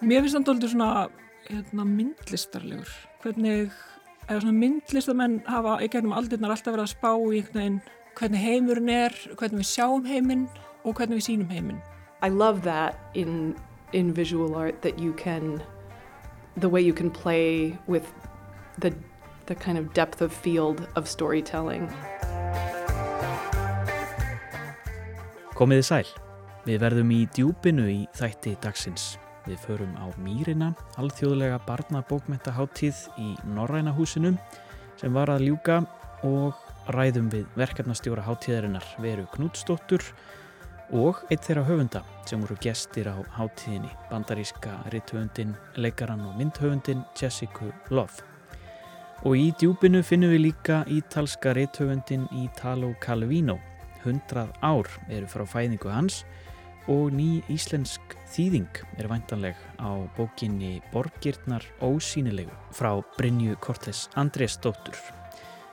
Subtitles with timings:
[0.00, 0.90] Mér finnst það doldið svona
[1.44, 2.92] hérna, myndlistarlegur.
[3.20, 3.74] Hvernig,
[4.30, 7.76] myndlistamenn hafa í gegnum aldirnar alltaf verið að spá í veginn,
[8.16, 10.46] hvernig heimurinn er, hvernig við sjáum heiminn
[10.86, 11.82] og hvernig við sínum heiminn.
[12.24, 13.54] I love that in
[13.92, 15.60] in visual art that you can
[16.56, 18.06] the way you can play with
[18.78, 18.94] the
[19.46, 21.90] the kind of depth of field of storytelling.
[25.54, 26.06] Komiði sæl.
[26.64, 29.18] Við verðum í djúpinu í þætti dagsins.
[29.50, 30.68] Við förum á Mýrina,
[31.00, 34.36] alþjóðlega barnabókmentaháttíð í Norræna húsinu
[35.00, 35.80] sem var að ljúka
[36.22, 36.58] og
[36.94, 40.04] ræðum við verkefnastjóra háttíðarinnar Veru Knútsdóttur
[40.94, 47.72] og eitt þeirra höfunda sem voru gestir á háttíðinni, bandaríska ritthöfundin, leikaran og myndhöfundin Jessica
[47.90, 48.22] Love.
[49.26, 53.58] Og í djúpinu finnum við líka ítalska ritthöfundin Italo Calvino.
[54.04, 56.49] Hundrað ár eru frá fæðingu hans og
[56.90, 64.96] ný íslensk þýðing er væntanleg á bókinni Borgirnar ósýnilegu frá Brynju Kortes Andrésdóttur.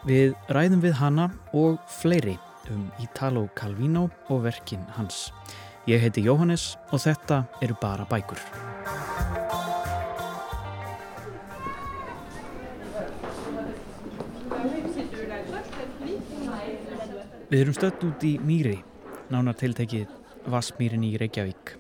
[0.06, 2.36] Við ræðum við hana og fleiri
[2.70, 5.32] um Italo Calvino og verkin hans.
[5.90, 8.38] Ég heiti Jóhannes og þetta eru bara bækur.
[17.48, 18.78] Við erum stött út í Mýri,
[19.32, 20.17] nánar tiltekið
[20.48, 21.76] Vassmýrin í Reykjavík.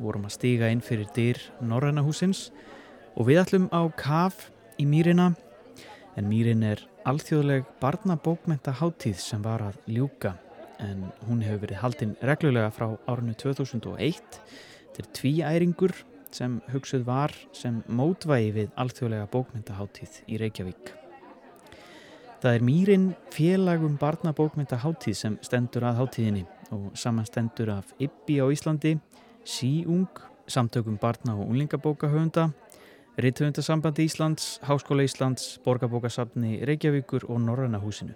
[0.00, 2.50] Vorum að stiga inn fyrir dyr Norrannahúsins
[3.16, 4.48] og við ætlum á kaf
[4.80, 5.34] í Mýrina
[6.16, 10.34] en Mýrin er alþjóðleg barnabókmenta háttíð sem var að ljúka
[10.82, 14.40] en hún hefur verið haldinn reglulega frá árinu 2001
[14.96, 15.94] til tví æringur
[16.32, 20.92] sem hugsuð var sem mótvægi við alþjóðlega bókmenta háttíð í Reykjavík.
[22.40, 28.46] Það er Mýrin félagum barnabókmynda háttíð sem stendur að háttíðinni og samanstendur af IBBI á
[28.50, 28.98] Íslandi,
[29.44, 30.08] Síung,
[30.46, 32.50] samtökum barna- og unlingabókahöfunda,
[33.18, 38.14] Ritthöfundasambandi Íslands, Háskóla Íslands, Borgarbókasafni Reykjavíkur og Norrannahúsinu.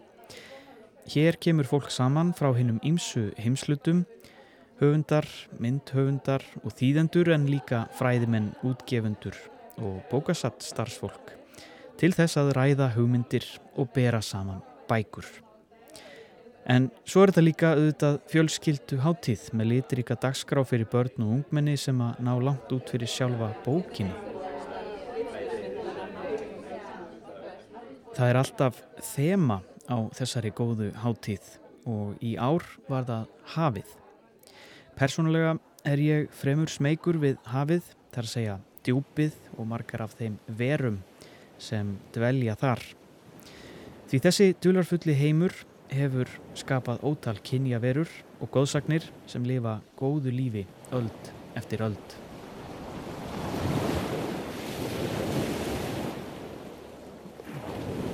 [1.08, 4.04] Hér kemur fólk saman frá hinnum ýmsu heimslutum,
[4.80, 5.26] höfundar,
[5.58, 9.36] myndhöfundar og þýðendur en líka fræðimenn, útgefundur
[9.78, 11.36] og bókasatt starfsfólk
[12.00, 13.44] til þess að ræða hugmyndir
[13.76, 15.49] og bera saman bækur.
[16.68, 21.76] En svo er þetta líka auðvitað fjölskyldu háttíð með litrika dagskrá fyrir börn og ungmenni
[21.80, 24.12] sem að ná langt út fyrir sjálfa bókinu.
[28.14, 28.82] Það er alltaf
[29.14, 31.46] þema á þessari góðu háttíð
[31.88, 33.96] og í ár var það hafið.
[35.00, 35.56] Personulega
[35.88, 41.00] er ég fremur smeykur við hafið, þar segja djúpið og margar af þeim verum
[41.60, 42.82] sem dvelja þar.
[44.10, 45.54] Því þessi dularfulli heimur
[45.90, 50.64] hefur skapað ótal kynja verur og góðsagnir sem lifa góðu lífi
[50.94, 52.16] öld eftir öld.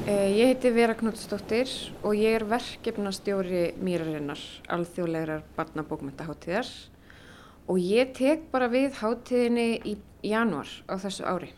[0.06, 1.70] Ég heiti Vera Knútsdóttir
[2.06, 4.38] og ég er verkefnastjóri Mýrarinnar,
[4.70, 6.69] alþjóðlegar barnabókmyndaháttíðar
[7.66, 11.50] og ég tek bara við háttíðinni í januar á þessu ári.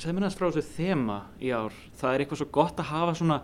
[0.00, 1.76] Segð mér næst frá þessu þema í ár.
[2.00, 3.38] Það er eitthvað svo gott að hafa svona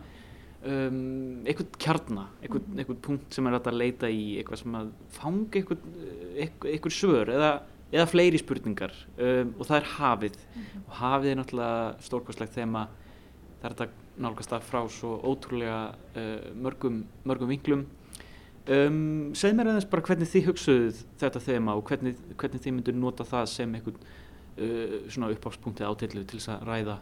[0.66, 0.98] um,
[1.46, 5.88] eitthvað kjarna, eitthvað, eitthvað punkt sem er að leita í, eitthvað sem að fanga eitthvað,
[6.34, 7.50] eitthvað, eitthvað svör eða,
[7.92, 10.40] eða fleiri spurningar um, og það er hafið.
[10.42, 10.86] Mm -hmm.
[10.86, 12.88] og hafið er náttúrulega stórkvæslegt þema.
[13.60, 15.80] Það er þetta nálgast að frá svo ótrúlega
[16.16, 17.86] uh, mörgum, mörgum vinglum
[18.66, 22.98] um, segð mér aðeins bara hvernig þið hugsuðuð þetta þema og hvernig, hvernig þið myndur
[22.98, 27.00] nota það sem eitthvað uh, svona uppáfspunktið átillu til þess að ræða,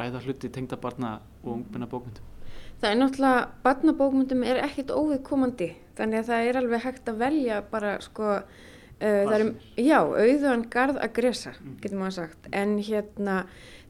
[0.00, 2.35] ræða hluti tengda barna og ungmenna bókmyndum
[2.76, 7.60] Það er náttúrulega, barnabókmyndum er ekkert óviðkomandi þannig að það er alveg hægt að velja
[7.70, 8.40] bara sko
[8.96, 11.50] Uh, það er, já, auðvöðan garð að gresa,
[11.82, 13.34] getur maður sagt, en hérna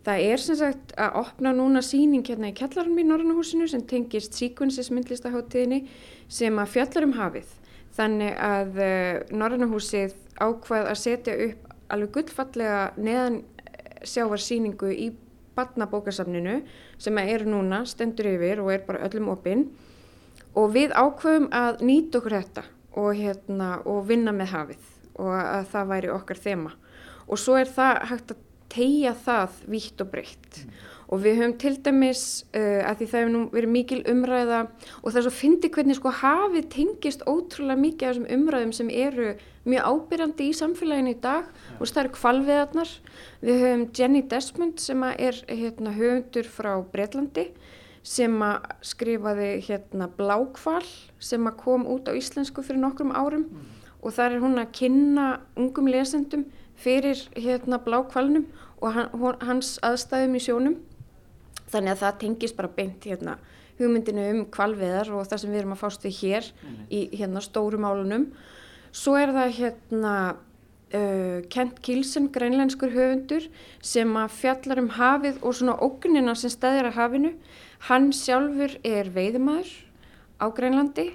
[0.03, 4.35] það er sem sagt að opna núna síning hérna í kjallarinn í Norrannahúsinu sem tengist
[4.35, 5.85] Sequences myndlistaháttíðinni
[6.27, 7.55] sem að fjallar um hafið.
[7.95, 13.39] Þannig að uh, Norrannahúsið ákvað að setja upp alveg gullfallega neðan
[14.03, 15.13] sjávarsíningu í
[15.57, 16.61] barnabókasafninu
[16.99, 19.69] sem er núna, stendur yfir og er bara öllum opinn
[20.57, 22.67] og við ákvaðum að nýta okkur þetta
[22.97, 26.75] og, hérna, og vinna með hafið og að það væri okkar þema
[27.27, 28.45] og svo er það hægt að
[28.77, 30.77] tegja það vítt og breytt mm.
[31.07, 32.23] Og við höfum til dæmis
[32.57, 34.63] uh, að því það hefur nú verið mikil umræða
[35.03, 38.91] og það er svo fyndi hvernig sko hafið tengist ótrúlega mikið af þessum umræðum sem
[38.91, 39.29] eru
[39.67, 41.79] mjög ábyrjandi í samfélaginu í dag ja.
[41.79, 42.93] og það eru kvalviðarnar
[43.43, 47.49] við höfum Jenny Desmond sem er hérna, höfundur frá Breitlandi
[48.07, 50.85] sem að skrifaði hérna Blákval
[51.19, 53.73] sem kom út á íslensku fyrir nokkrum árum mm.
[54.03, 55.27] og þar er hún að kynna
[55.59, 58.45] ungum lesendum fyrir hérna blákvalnum
[58.85, 60.77] og hans aðstæðum í sjónum
[61.72, 63.36] þannig að það tengist bara beint hérna
[63.77, 66.83] hugmyndinu um kvalviðar og það sem við erum að fást við hér mm.
[66.89, 68.30] í hérna stóru málunum
[68.97, 73.48] svo er það hérna uh, Kent Kilsen, grænlenskur höfundur
[73.84, 77.34] sem að fjallar um hafið og svona ógnina sem stæðir að hafinu
[77.91, 79.72] hann sjálfur er veiðumæður
[80.41, 81.10] á Grænlandi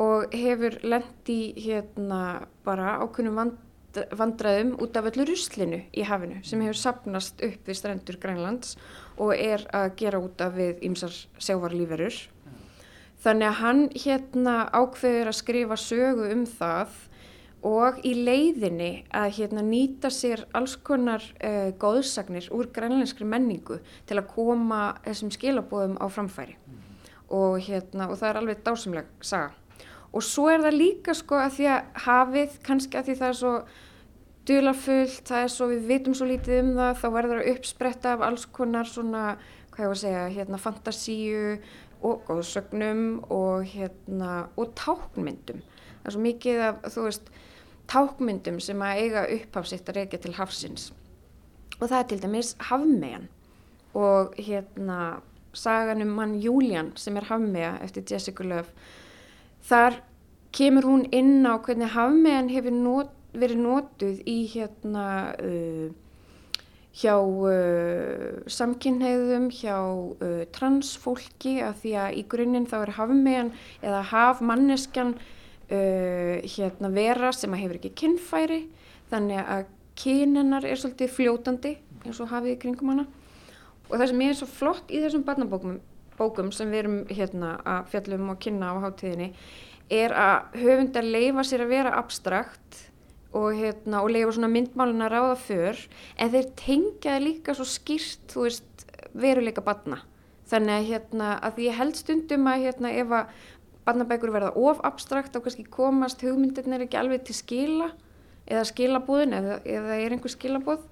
[0.00, 3.58] og hefur lendi hérna bara ákunum vand
[3.90, 8.76] vandræðum út af öllu ruslinu í hafinu sem hefur sapnast upp við strendur Grænlands
[9.20, 12.16] og er að gera út af við ymsar sjávarlíferur.
[13.20, 16.96] Þannig að hann hérna ákveður að skrifa sögu um það
[17.66, 24.16] og í leiðinni að hérna nýta sér alls konar uh, góðsagnir úr grænlenskri menningu til
[24.16, 26.56] að koma þessum skilabóðum á framfæri
[27.28, 29.52] og, hérna, og það er alveg dásamleg saga
[30.10, 33.38] og svo er það líka sko að því að hafið kannski að því það er
[33.42, 33.54] svo
[34.48, 38.24] dularfullt, það er svo við vitum svo lítið um það, þá verður það uppspretta af
[38.26, 39.24] alls konar svona,
[39.70, 41.44] hvað ég var að segja, hérna fantasíu
[42.00, 45.60] og góðsögnum og hérna og tákmyndum.
[46.00, 47.30] Það er svo mikið af, þú veist,
[47.90, 50.90] tákmyndum sem að eiga upphafsitt að reykja til hafsins
[51.80, 53.28] og það er til dæmis hafmegan
[53.96, 54.98] og hérna
[55.56, 58.70] sagan um mann Júlian sem er hafmega eftir Jessica Love
[59.66, 59.98] þar
[60.54, 65.06] kemur hún inn á hvernig hafmegan hefur not, verið notuð í hérna
[65.38, 65.90] uh,
[67.00, 74.02] hjá uh, samkynheiðum, hjá uh, transfólki af því að í grunninn þá er hafmegan eða
[74.10, 78.64] hafmanneskjan uh, hérna vera sem að hefur ekki kynfæri.
[79.10, 83.06] Þannig að kyninnar er svolítið fljótandi eins og hafið í kringum hana.
[83.90, 85.80] Og það sem er svo flott í þessum barnabókum
[86.20, 89.32] bókum sem við erum hérna að fjallum og kynna á hátíðinni
[89.90, 92.89] er að höfundar leifa sér að vera abstrakt
[93.32, 95.80] og, hérna, og leifa svona myndmálun að ráða för
[96.18, 100.02] en þeir tengjaði líka svo skýrt veist, veruleika barna.
[100.50, 103.34] Þannig að, hérna, að ég held stundum að hérna, ef að
[103.86, 107.90] barnabækur verða of abstrakt þá kannski komast hugmyndirnir ekki alveg til skila
[108.50, 110.84] eða skilabúðin eða, eða er einhver skilabúð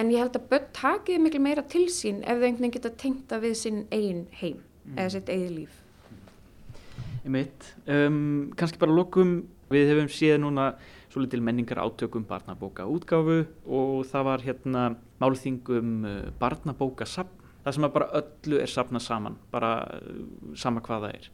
[0.00, 2.92] en ég held að börn takiði miklu meira til sín ef þau einhvern veginn geta
[3.02, 4.96] tengta við sinn eigin heim mm.
[4.96, 5.78] eða sitt eigin líf.
[7.22, 9.42] Í mitt, um, kannski bara lokum
[9.72, 10.72] við hefum séð núna
[11.12, 14.84] svo litil menningar átökum barnabóka útgáfu og það var hérna
[15.20, 20.22] málþingum uh, barnabóka sapn, það sem að bara öllu er sapnað saman, bara uh,
[20.56, 21.32] sama hvað það er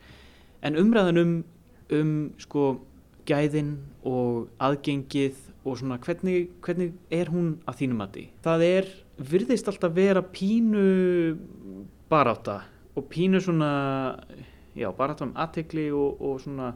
[0.67, 1.35] en umræðan um,
[1.95, 2.65] um sko
[3.29, 3.77] gæðin
[4.09, 5.39] og aðgengið
[5.69, 8.25] og svona hvernig, hvernig er hún að þínum að því?
[8.47, 8.91] Það er,
[9.33, 10.85] virðist alltaf vera pínu
[12.09, 12.63] baráta
[12.97, 13.71] og pínu svona,
[14.75, 16.73] já, baráta um aðtegli og, og svona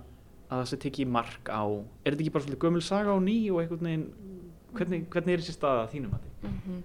[0.53, 1.65] að það sé tekið mark á,
[2.05, 4.07] er þetta ekki bara svolítið gömul saga á ný og einhvern veginn,
[4.77, 6.33] hvernig, hvernig er þessi stað að þínum að því?
[6.43, 6.83] Mm -hmm.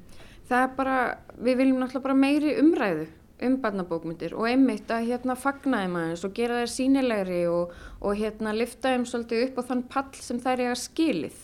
[0.47, 0.97] Það er bara,
[1.43, 3.07] við viljum náttúrulega bara meiri umræðu
[3.47, 8.15] um barnabókmyndir og einmitt að hérna fagna þeim aðeins og gera þeir sínilegri og, og
[8.17, 11.37] hérna lifta þeim svolítið upp á þann pall sem þær er að skilið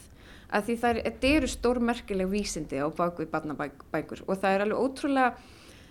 [0.54, 5.36] að því það eru stórmerkileg vísindi á bakvið barnabækur og það er alveg ótrúlega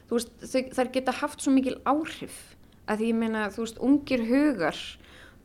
[0.08, 2.56] þú veist, þær geta haft svo mikil áhrif
[2.90, 4.78] að því ég meina, þú veist, ungir hugar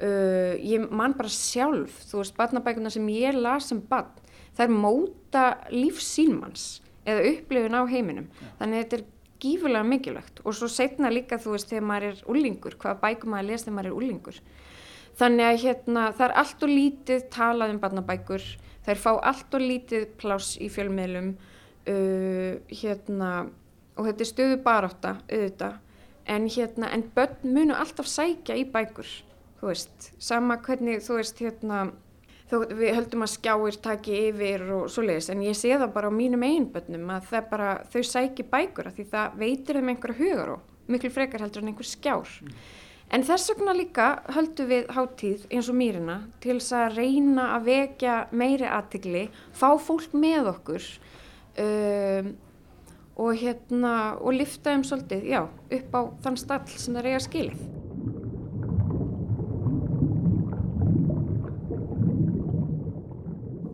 [0.04, 4.14] uh, ég man bara sjálf þú veist, barnabækurna sem ég las sem barn,
[4.58, 8.54] þær móta lífsínmanns eða upplifin á heiminum, ja.
[8.60, 9.06] þannig að þetta er
[9.38, 10.40] gífurlega mikilvægt.
[10.44, 13.76] Og svo setna líka þú veist, þegar maður er ullingur, hvaða bækur maður les þegar
[13.78, 14.40] maður er ullingur
[15.18, 18.48] þannig að hérna, það er allt og lítið talað um barnabækur.
[18.88, 21.34] Þær fá allt og lítið pláss í fjölmiðlum.
[21.88, 23.32] Uh, hérna,
[23.98, 25.78] og þetta er stöðu barátta auðvitað.
[26.28, 29.08] En, hérna, en börn munu alltaf sækja í bækur
[29.60, 31.84] þú veist, sama hvernig þú veist hérna
[32.48, 36.12] þó við höldum að skjáir taki yfir og svo leiðis en ég sé það bara
[36.12, 40.22] á mínum einbönnum að það bara, þau sæki bækur að því það veitir þeim einhverja
[40.22, 42.60] hugar og miklu frekar heldur en einhver skjár mm.
[43.08, 47.70] En þess vegna líka höldum við háttíð eins og mýrina til þess að reyna að
[47.70, 49.22] vekja meiri aðtigli,
[49.56, 50.90] fá fólk með okkur
[51.64, 52.34] um,
[53.16, 57.87] og, hérna, og lifta um svolítið, já, upp á þann stall sem það reyja skilið.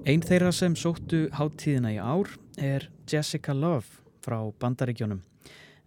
[0.04, 2.28] Einn þeirra sem sóttu háttíðina í ár
[2.60, 5.22] er Jessica Love frá Bandaríkjónum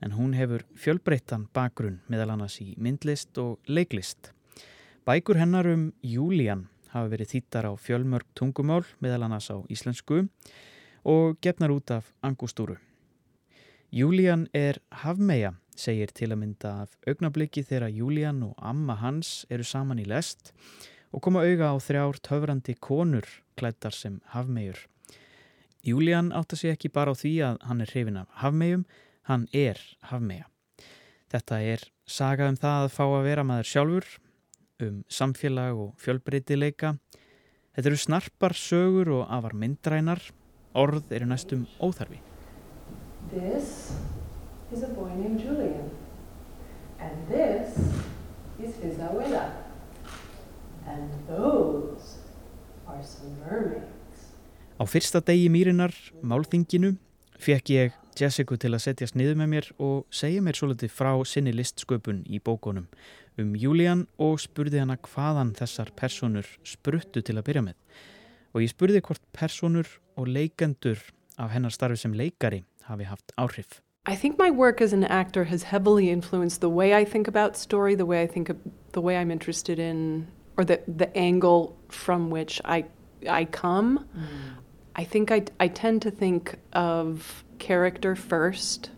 [0.00, 4.30] en hún hefur fjölbreyttan bakgrunn meðal annars í myndlist og leiklist.
[5.04, 10.24] Bækur hennar um Júlían hafa verið þýttar á fjölmörg tungumál meðal annars á íslensku
[11.04, 12.80] og gefnar út af angustúru.
[13.92, 19.64] Júlían er hafmeja, segir til að mynda af augnabliki þegar Júlían og amma hans eru
[19.64, 20.54] saman í lest
[21.12, 24.78] og koma auga á þrjár töfrandi konur klættar sem hafmejur.
[25.86, 28.84] Julian átta sig ekki bara á því að hann er hrifin af hafmegjum,
[29.30, 30.46] hann er hafmegja.
[31.30, 34.08] Þetta er saga um það að fá að vera maður sjálfur,
[34.82, 36.96] um samfélag og fjölbreytileika.
[37.76, 40.22] Þetta eru snarpar sögur og afar myndrænar,
[40.74, 42.20] orð eru næstum óþarfi.
[43.30, 43.92] This
[44.72, 45.90] is a boy named Julian.
[46.98, 47.76] And this
[48.58, 49.50] is his abuela.
[50.86, 52.15] And those.
[54.76, 56.96] Á fyrsta degi mýrinar, málþinginu,
[57.40, 61.52] fekk ég Jessica til að setjast niður með mér og segja mér svolítið frá sinni
[61.52, 62.86] listsköpun í bókunum
[63.36, 67.76] um Julian og spurði hana hvaðan þessar personur spruttu til að byrja með.
[68.56, 71.02] Og ég spurði hvort personur og leikendur
[71.36, 73.82] af hennar starfi sem leikari hafi haft áhrif.
[74.08, 77.56] I think my work as an actor has heavily influenced the way I think about
[77.56, 78.56] story, the way I think of
[78.92, 82.84] the way I'm interested in, or the, the angle from which I,
[83.28, 84.06] I come.
[84.16, 84.26] Mm.
[84.96, 88.90] I think I, I tend to think of character first,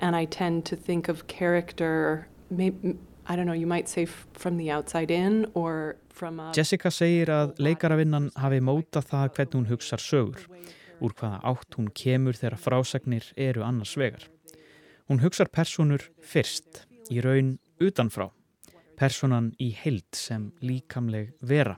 [0.00, 2.96] and I tend to think of character, maybe,
[3.26, 6.52] I don't know, you might say from the outside in or from a...
[6.52, 10.46] Jessica segir að leikaravinnan hafi mótað það hvernig hún hugsar sögur,
[11.00, 14.24] úr hvaða átt hún kemur þegar frásagnir eru annars vegar.
[15.10, 18.30] Hún hugsar personur fyrst, í raun utanfrá,
[18.96, 21.76] personan í heild sem líkamleg vera.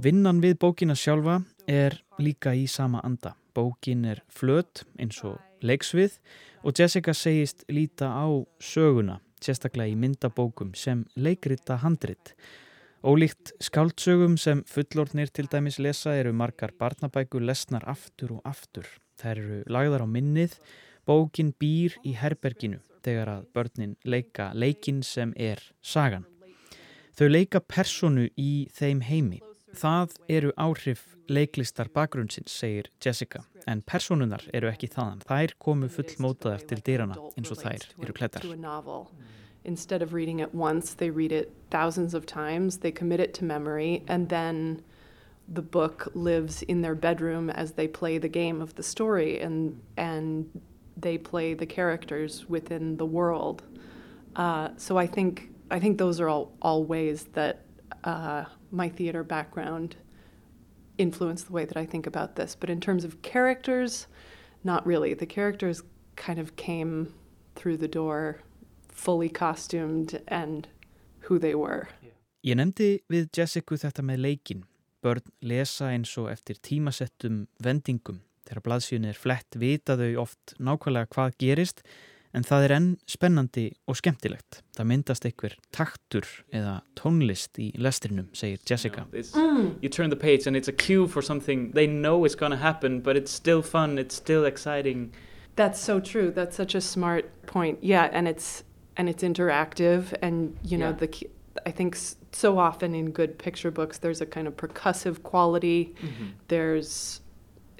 [0.00, 3.34] Vinnan við bókina sjálfa er líka í sama anda.
[3.54, 6.16] Bókin er flöt eins og leiksvið
[6.64, 8.26] og Jessica segist líta á
[8.62, 12.34] söguna, sérstaklega í myndabókum sem leikrita handrit.
[13.04, 18.88] Ólíkt skáldsögum sem fullornir til dæmis lesa eru margar barnabækur lesnar aftur og aftur.
[19.20, 20.56] Þær eru lagðar á minnið,
[21.08, 26.26] bókin býr í herberginu þegar að börnin leika leikin sem er sagan.
[27.18, 29.40] Þau leika personu í þeim heimi
[29.76, 35.22] Það eru áhrif leiklistar bakgrunnsins, segir Jessica, en personunar eru ekki þaðan.
[35.28, 38.46] Þær komu full mótaðar til dýrana eins og þær eru klættar.
[39.62, 43.44] Instead of reading it once, they read it thousands of times, they commit it to
[43.44, 44.82] memory, and then
[45.46, 49.78] the book lives in their bedroom as they play the game of the story and,
[49.98, 50.48] and
[50.96, 53.62] they play the characters within the world.
[54.36, 57.64] Uh, so I think, I think those are all, all ways that
[58.04, 59.96] uh, my theater background
[60.98, 62.54] influenced the way that I think about this.
[62.54, 64.06] But in terms of characters,
[64.64, 65.14] not really.
[65.14, 65.82] The characters
[66.16, 67.14] kind of came
[67.54, 68.42] through the door
[68.88, 70.68] fully costumed and
[71.20, 71.88] who they were.
[72.44, 74.64] Ég nefndi við Jessica þetta með leikin.
[75.04, 78.20] Börn lesa eins og eftir tímasettum vendingum.
[78.50, 81.84] Þegar blaðsjun er flett vita þau oft nákvæmlega hvað gerist
[82.34, 84.60] en það er enn spennandi og skemmtilegt.
[84.74, 89.06] Það myndast einhver taktur eða tónlist í lestrinum, segir Jessica.
[89.12, 89.70] You, know, mm.
[89.82, 93.00] you turn the page and it's a cue for something they know is gonna happen
[93.00, 95.12] but it's still fun, it's still exciting.
[95.54, 96.32] That's so true.
[96.32, 97.78] That's such a smart point.
[97.82, 98.64] Yeah, and it's
[98.96, 101.06] and it's interactive and you know yeah.
[101.06, 101.30] the
[101.66, 101.96] I think
[102.32, 105.94] so often in good picture books there's a kind of percussive quality.
[106.02, 106.28] Mm -hmm.
[106.48, 107.20] There's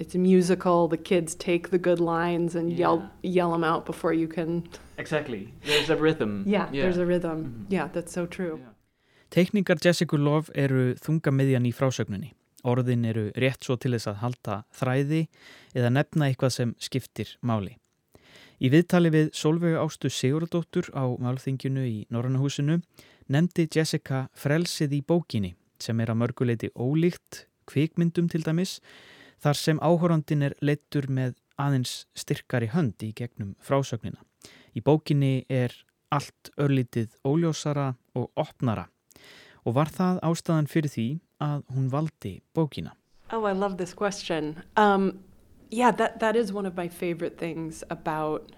[0.01, 0.89] it's a musical.
[0.89, 2.79] The kids take the good lines and yeah.
[2.79, 4.69] yell yell them out before you can.
[4.99, 5.53] Exactly.
[5.65, 6.45] There's a rhythm.
[6.47, 6.83] Yeah, yeah.
[6.83, 7.39] there's a rhythm.
[7.39, 7.73] Mm -hmm.
[7.73, 8.57] Yeah, that's so true.
[8.59, 8.73] Yeah.
[9.31, 12.33] Tekningar Jessica Love eru þunga miðjan í frásögninni.
[12.65, 15.29] Orðin eru rétt svo til þess að halda þræði
[15.75, 17.77] eða nefna eitthvað sem skiptir máli.
[18.61, 22.81] Í viðtali við Solveig Ástu Sigurdóttur á málþinginu í Norrannahúsinu
[23.29, 28.81] nefndi Jessica frelsið í bókinni sem er að mörguleiti ólíkt kvikmyndum til dæmis
[29.41, 34.21] þar sem áhórandin er leittur með aðeins styrkari hönd í gegnum frásögnina.
[34.77, 35.75] Í bókinni er
[36.11, 38.89] allt örlítið óljósara og opnara
[39.65, 41.09] og var það ástæðan fyrir því
[41.41, 42.95] að hún valdi bókina.
[43.33, 44.63] Oh, I love this question.
[44.77, 45.21] Um,
[45.71, 48.53] yeah, that, that is one of my favorite things about,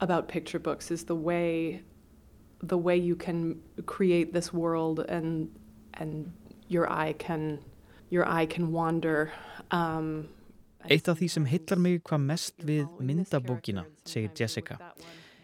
[0.00, 1.82] about picture books is the way,
[2.62, 5.50] the way you can create this world and,
[5.94, 6.32] and
[6.68, 7.58] your eye can,
[8.08, 9.30] your eye can wander
[9.74, 10.28] Um,
[10.86, 14.76] Eitt af því sem hillar mig hvað mest við myndabókina, segir Jessica,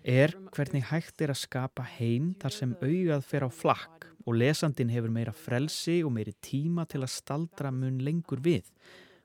[0.07, 4.93] er hvernig hægt er að skapa heim þar sem augað fer á flakk og lesandin
[4.95, 8.71] hefur meira frelsi og meiri tíma til að staldra mun lengur við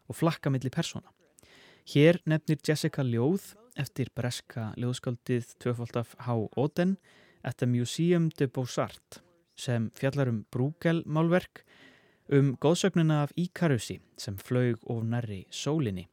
[0.09, 1.11] og flakka millir persóna.
[1.87, 6.33] Hér nefnir Jessica ljóð eftir breska ljóðskaldið Tvöfaldaf H.
[6.57, 6.97] Oden
[7.57, 9.21] the Museum de Beaux-Arts
[9.57, 11.63] sem fjallar um Brúgel málverk
[12.29, 16.07] um góðsögnuna af Íkarusi sem flög of nærri sólinni.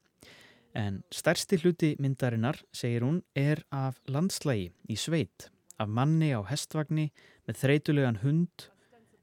[0.75, 7.11] En stærsti hluti myndarinnar, segir hún, er af landslægi í sveit, af manni á hestvagni
[7.47, 8.71] með þreytulegan hund,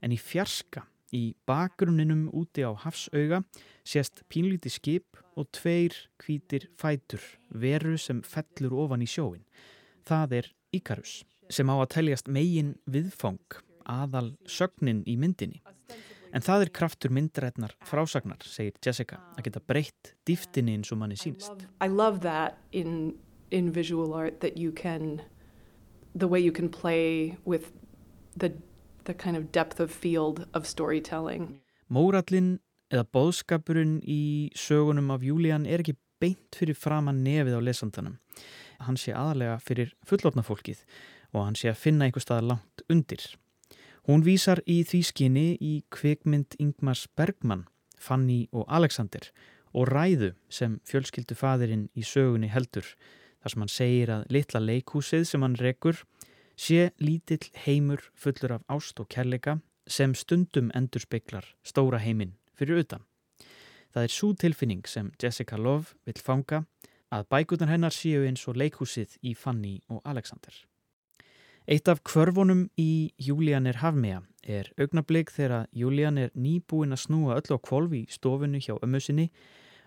[0.01, 3.41] en í fjarska Í bakgrunninum úti á hafsauga
[3.83, 5.91] sést pínlíti skip og tveir
[6.23, 7.19] hvítir fætur,
[7.51, 9.43] veru sem fellur ofan í sjóin.
[10.07, 15.59] Það er Íkarus, sem á að teljast megin viðfang, aðal sögnin í myndinni.
[16.31, 21.17] En það er kraftur myndrætnar frásagnar, segir Jessica, að geta breytt dýftinni eins og manni
[21.19, 21.65] sínist.
[21.83, 23.17] I love that in,
[23.51, 25.21] in visual art that you can,
[26.15, 27.71] the way you can play with
[28.37, 28.53] the,
[29.03, 31.59] the kind of depth of field of storytelling.
[31.91, 32.59] Mórallin
[32.91, 38.19] eða bóðskapurinn í sögunum af Júlían er ekki beint fyrir framann nefið á lesandanum.
[38.81, 40.83] Hann sé aðalega fyrir fullotna fólkið
[41.31, 43.23] og hann sé að finna einhver stað langt undir.
[44.11, 47.61] Hún vísar í því skinni í kvikmynd Ingmars Bergman,
[47.95, 49.23] Fanny og Alexander
[49.71, 52.89] og ræðu sem fjölskyldu fadirinn í sögunni heldur
[53.39, 56.01] þar sem hann segir að litla leikhúsið sem hann rekur
[56.59, 62.83] sé lítill heimur fullur af ást og kærleika sem stundum endur speiklar stóra heiminn fyrir
[62.83, 63.07] utan.
[63.95, 66.65] Það er svo tilfinning sem Jessica Love vil fanga
[67.15, 70.51] að bækutan hennar séu eins og leikhúsið í Fanny og Alexander.
[71.69, 77.35] Eitt af kvörfunum í Julian er Hafmea er augnablík þegar Julian er nýbúin að snúa
[77.37, 79.27] öll á kvolv í stofunni hjá ömmusinni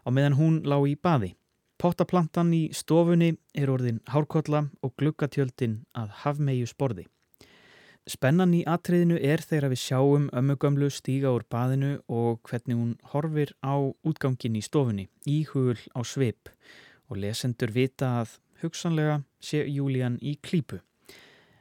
[0.06, 1.32] á meðan hún lág í baði.
[1.74, 7.08] Pottaplantan í stofunni er orðin hárkotla og glukkatjöldin að Hafmeiu sporði.
[8.06, 13.50] Spennan í atriðinu er þegar við sjáum ömmugömlu stíga úr baðinu og hvernig hún horfir
[13.66, 13.74] á
[14.06, 16.54] útgangin í stofunni, íhugul á sveip
[17.10, 20.84] og lesendur vita að hugsanlega sé Júlían í klípu.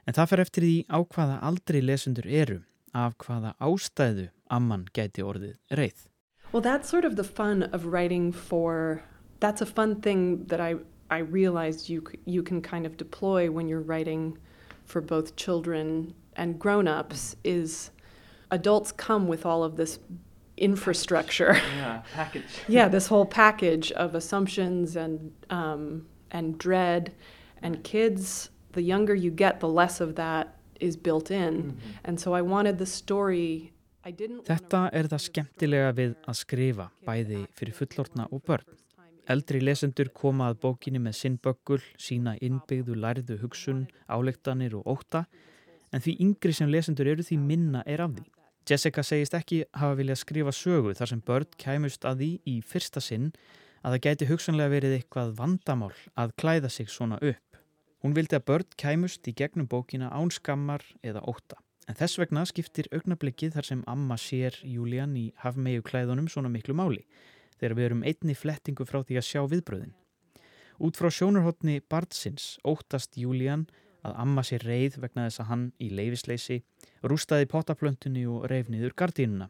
[0.06, 2.58] En það fer eftir því á hvaða aldrei lesendur eru,
[2.94, 6.08] af hvaða ástæðu amman gæti orðið reið.
[6.52, 9.02] Well, that's sort of the fun of writing for,
[9.40, 10.76] that's a fun thing that I,
[11.10, 14.38] I realized you, you can kind of deploy when you're writing
[14.84, 17.90] for both children and grown-ups is
[18.50, 19.98] adults come with all of this
[20.56, 21.54] infrastructure.
[21.76, 22.44] Yeah, package.
[22.68, 27.14] yeah, this whole package of assumptions and um, and dread,
[27.62, 28.50] and kids.
[28.74, 30.48] The younger you get, the less of that
[30.80, 31.76] is built in, Mhm.
[32.04, 33.72] and so I wanted the story.
[34.06, 34.46] I didn't.
[34.48, 38.64] wanna Þetta er það skemmtilega við að skrifa, bæði fyrir fullortna og börn.
[39.26, 45.26] Eldri lesendur koma að bókinni með sinn böggul, sína innbyggðu lærðu hugsun, álektanir og óta,
[45.92, 48.26] en því yngri sem lesendur eru því minna er af því.
[48.68, 53.00] Jessica segist ekki hafa viljað skrifa sögu þar sem börn kæmust að því í fyrsta
[53.00, 53.32] sinn
[53.84, 57.53] að það gæti hugsanlega verið eitthvað vandamál að klæða sig svona upp.
[58.04, 61.56] Hún vildi að börn kæmust í gegnum bókina án skammar eða óta.
[61.88, 66.76] En þess vegna skiptir augnablikkið þar sem amma sér Júlían í hafmeyju klæðunum svona miklu
[66.76, 67.06] máli
[67.56, 69.94] þegar við erum einni flettingu frá því að sjá viðbröðin.
[70.84, 73.64] Út frá sjónarhóttni Bartsins óttast Júlían
[74.04, 76.60] að amma sér reið vegna þess að hann í leifisleysi
[77.08, 79.48] rústaði pottaplöntunni og reif niður gardínuna.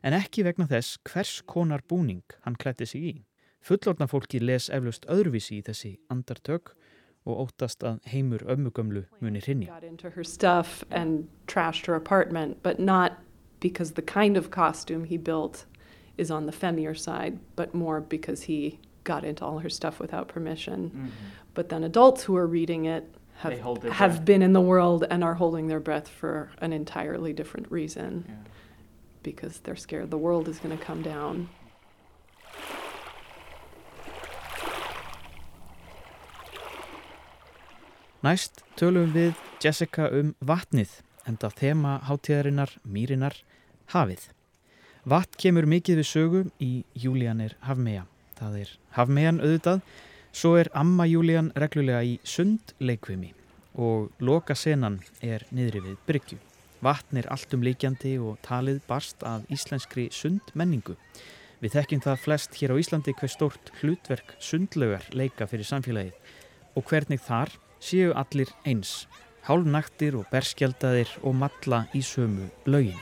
[0.00, 3.14] En ekki vegna þess hvers konar búning hann klætti sig í.
[3.60, 6.72] Fullorna fólki les eflaust öðruvísi í þessi andartök
[7.26, 9.66] og óttast að heimur ömmugömlu muni hrinja.
[9.68, 13.12] got into her stuff and trashed her apartment, but not
[13.60, 15.64] because the kind of costume he built
[16.18, 20.28] is on the femmier side, but more because he got into all her stuff without
[20.28, 20.90] permission.
[20.90, 21.08] Mhm.
[21.54, 23.04] But then adults who are reading it
[23.38, 24.24] have They hold their have breath.
[24.24, 28.34] been in the world and are holding their breath for an entirely different reason Yeah.
[29.22, 31.48] because they're scared the world is going to come down.
[38.24, 40.88] Næst tölum við Jessica um vatnið,
[41.28, 43.34] enda þema hátíðarinnar, mýrinar,
[43.92, 44.30] hafið.
[45.04, 48.06] Vatn kemur mikið við sögu í Júlíanir Hafmeja.
[48.38, 49.82] Það er Hafmejan auðvitað,
[50.32, 53.34] svo er amma Júlían reglulega í sundleikvimi
[53.76, 56.38] og loka senan er niðri við bryggju.
[56.80, 60.96] Vatn er allt um líkjandi og talið barst að íslenskri sundmenningu.
[61.60, 66.16] Við þekkjum það flest hér á Íslandi hver stórt hlutverk sundlaugar leika fyrir samfélagið
[66.74, 67.52] og hvernig þar
[67.84, 69.04] séu allir eins,
[69.44, 73.00] hálfnaktir og berskjaldadir og matla í sömu laugin.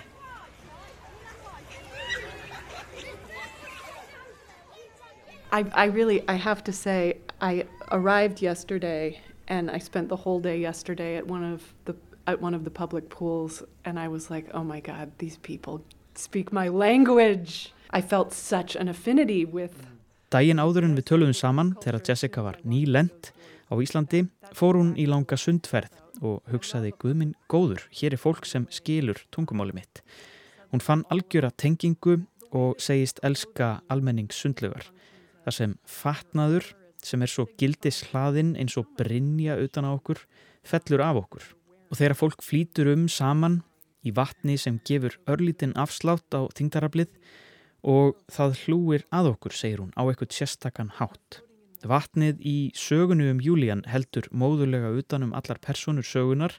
[5.52, 10.40] I, I really, I have to say, I arrived yesterday and I spent the whole
[10.40, 11.94] day yesterday at one of the
[12.26, 15.82] at one of the public pools and I was like, "Oh my god, these people
[16.14, 19.74] speak my language." I felt such an affinity with
[20.30, 23.32] Dægin áður en við töluðum saman þegar Jessica var nýlend
[23.72, 28.66] á Íslandi fór hún í langa sundferð og hugsaði Guðminn góður, hér er fólk sem
[28.70, 30.02] skilur tungumáli mitt.
[30.70, 32.20] Hún fann algjöra tengingu
[32.52, 34.84] og segist elska almenning sundlugar.
[35.44, 36.68] Það sem fatnaður,
[37.02, 40.20] sem er svo gildis hlaðinn eins og brinja utan á okkur,
[40.62, 41.46] fellur af okkur.
[41.90, 43.62] Og þegar fólk flýtur um saman
[44.06, 47.10] í vatni sem gefur örlítinn afslátt á þingdarablið
[47.82, 51.42] og það hlúir að okkur, segir hún, á eitthvað sérstakann hátt.
[51.88, 56.54] Vatnið í sögunu um Júlían heldur móðulega utanum allar personur sögunar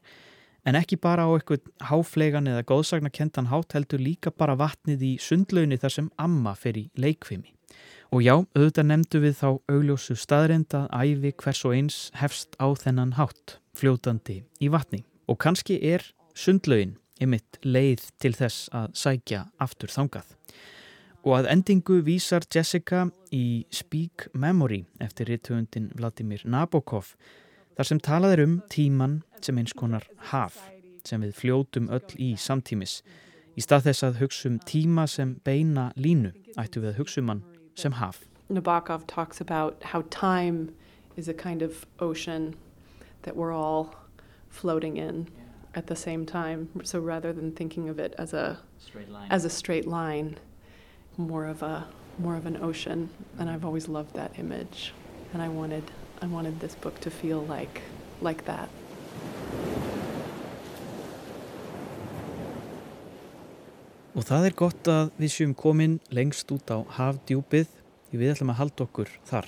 [0.68, 5.80] en ekki bara á eitthvað háflegan eða góðsagnakentan hátt heldur líka bara vatnið í sundlaunni
[5.80, 7.54] þar sem amma fer í leikfimi.
[8.14, 12.68] Og já, auðvitað nefndu við þá augljósu staðrind að æfi hvers og eins hefst á
[12.78, 15.02] þennan hátt, fljótandi í vatni.
[15.26, 16.06] Og kannski er
[16.38, 20.36] sundlaugin ymitt leið til þess að sækja aftur þangað.
[21.24, 27.14] Og að endingu vísar Jessica í Speak Memory eftir ritthöfundin Vladimir Nabokov
[27.78, 30.60] þar sem talað er um tíman sem eins konar haf
[31.08, 33.00] sem við fljótum öll í samtímis.
[33.56, 37.32] Í stað þess að hugsa um tíma sem beina línu ættu við að hugsa um
[37.32, 37.44] hann
[37.80, 38.26] sem haf.
[38.52, 40.76] Nabokov talks about how time
[41.16, 42.54] is a kind of ocean
[43.22, 43.96] that we're all
[44.50, 45.30] floating in
[45.74, 46.68] at the same time.
[46.84, 48.60] So rather than thinking of it as a
[49.30, 50.38] as a straight line,
[51.18, 51.86] more of a
[52.18, 54.94] more of an ocean and I've always loved that image
[55.34, 55.84] and I wanted
[56.22, 57.82] I wanted this book to feel like
[58.22, 58.70] like that.
[64.14, 67.66] Og það er gott að við séum komin lengst út á hafdjúpið
[68.12, 69.48] því við ætlum að halda okkur þar.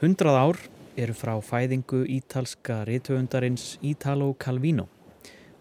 [0.00, 0.60] Hundrað ár
[0.98, 4.88] eru frá fæðingu ítalska rithöfundarins Italo Calvino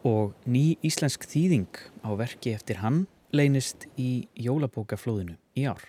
[0.08, 1.68] og ný íslensk þýðing
[2.08, 3.04] á verki eftir hann
[3.36, 5.84] leynist í jólabókaflóðinu í ár.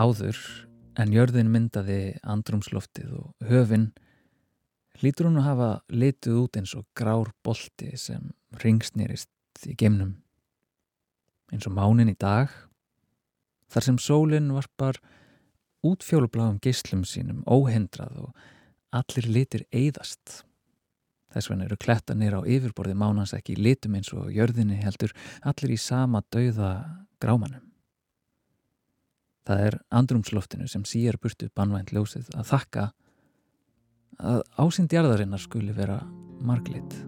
[0.00, 0.38] Áður
[1.00, 3.90] en jörðin myndaði andrumsloftið og höfin
[5.00, 8.30] hlýtur hún að hafa litið út eins og grár bolti sem
[8.62, 10.14] ringsnýrist í geimnum.
[11.52, 12.52] Eins og mánin í dag
[13.70, 15.00] þar sem sólinn varpar
[15.86, 18.46] út fjólubláum geyslum sínum óhendrað og
[18.94, 20.42] allir litir eyðast.
[21.30, 25.14] Þess vegna eru klettanir á yfirborði mánans ekki litum eins og jörðinni heldur
[25.46, 26.72] allir í sama dauða
[27.22, 27.62] grámanum.
[29.46, 32.90] Það er andrumsloftinu sem síjar burtu bannvænt ljósið að þakka
[34.20, 36.02] að ásýnd jarðarinnar skuli vera
[36.44, 36.98] marglitt.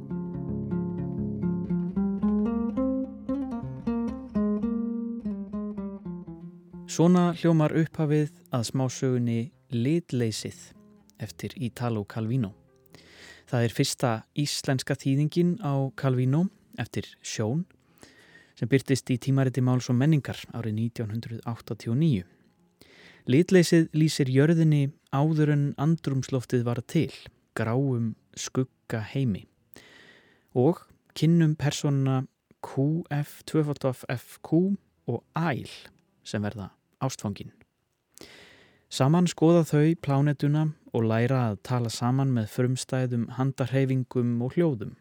[6.93, 9.37] Svona hljómar upphafið að smásögunni
[9.73, 10.59] Litleysið
[11.25, 12.51] eftir Italo Calvino.
[13.49, 16.43] Það er fyrsta íslenska þýðingin á Calvino
[16.83, 17.63] eftir Sjón
[18.59, 22.27] sem byrtist í tímariti máls og menningar árið 1989.
[23.33, 24.83] Litleysið lýsir jörðinni
[25.17, 27.09] áður en andrumsloftið var til,
[27.57, 29.47] gráum skugga heimi
[30.53, 30.85] og
[31.17, 32.27] kynnum persónuna
[32.61, 34.63] QF, 2FQ
[35.09, 35.73] og æl
[36.21, 36.69] sem verða
[37.03, 37.53] ástfangin.
[38.93, 44.97] Saman skoða þau plánetuna og læra að tala saman með frumstæðum handarheyfingum og hljóðum.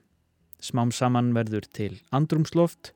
[0.63, 2.93] Smám saman verður til andrumsloft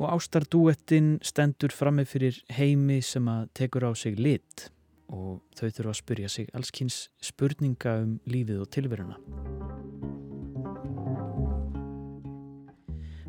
[0.00, 4.70] og ástardúettin stendur frammi fyrir heimi sem að tekur á sig lit
[5.10, 9.18] og þau þurfa að spyrja sig allskynns spurninga um lífið og tilveruna.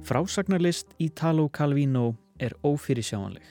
[0.01, 3.43] Frásagnarlist Italo Calvino er ófyrirsjáanleg,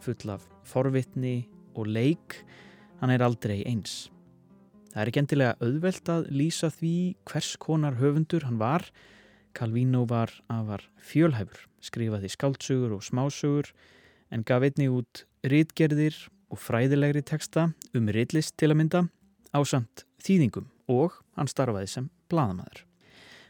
[0.00, 2.40] full af forvitni og leik,
[3.00, 4.08] hann er aldrei eins.
[4.94, 6.94] Það er ekki endilega auðvelt að lýsa því
[7.26, 8.86] hvers konar höfundur hann var.
[9.54, 13.72] Calvino var afar fjölhæfur, skrifaði skáltsugur og smásögur
[14.30, 16.16] en gaf einni út rítgerðir
[16.50, 19.04] og fræðilegri teksta um rítlist til að mynda
[19.54, 22.84] ásamt þýðingum og hann starfaði sem bladamæður.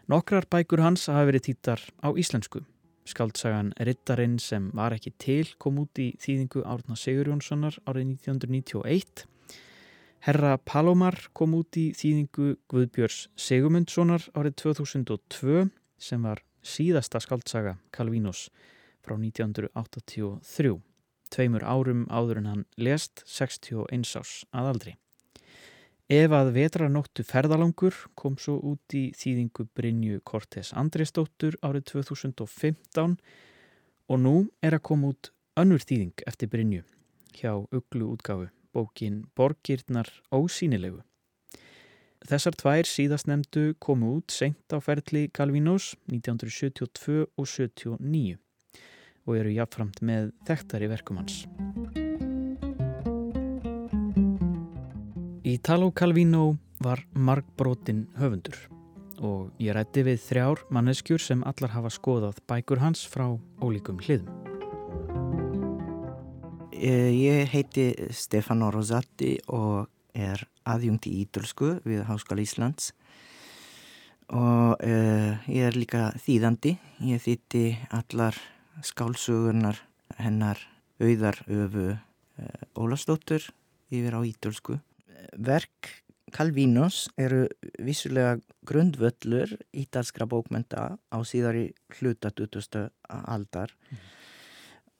[0.08, 2.64] Nokkrar bækur hans hafa verið týttar á íslensku.
[3.04, 9.26] Skaldsagan Rittarinn sem var ekki til kom út í þýðingu Árna Sigurjónssonar árið 1991.
[10.24, 15.66] Herra Palomar kom út í þýðingu Guðbjörns Sigurmundssonar árið 2002
[16.00, 18.48] sem var síðasta skaldsaga Calvínos
[19.04, 20.78] frá 1983.
[21.28, 24.96] Tveimur árum áður en hann lest 61 árs að aldri.
[26.12, 33.14] Ef að vetranóttu ferðalangur kom svo út í þýðingu Brynju Kortes Andrisdóttur árið 2015
[34.12, 36.82] og nú er að koma út önnur þýðing eftir Brynju
[37.32, 41.00] hjá Uglu útgáfu, bókin Borgirnar ósýnilegu.
[42.28, 48.36] Þessar tvær síðast nefndu komu út senkt á ferli Calvinos 1972 og 79
[49.24, 51.46] og eru jafnframt með þekktari verkum hans.
[55.44, 58.56] Italo Calvino var margbrotin höfundur
[59.20, 63.26] og ég rætti við þrjár manneskjur sem allar hafa skoðað bækur hans frá
[63.60, 64.30] ólíkum hliðum.
[66.72, 72.94] Eh, ég heiti Stefano Rosati og er aðjungt í Ídölsku við Háskóla Íslands
[74.32, 76.78] og uh, ég er líka þýðandi.
[77.04, 78.40] Ég þýtti allar
[78.80, 79.84] skálsugunar
[80.16, 80.64] hennar
[80.96, 83.44] auðar öfu uh, Ólastóttur
[83.92, 84.80] yfir á Ídölsku.
[85.36, 85.92] Verk
[86.34, 87.44] Calvinos eru
[87.78, 92.90] vissulega grundvöllur ítalskra bókmenta á síðari hluta 2000.
[93.08, 93.76] aldar.
[93.90, 93.98] Mm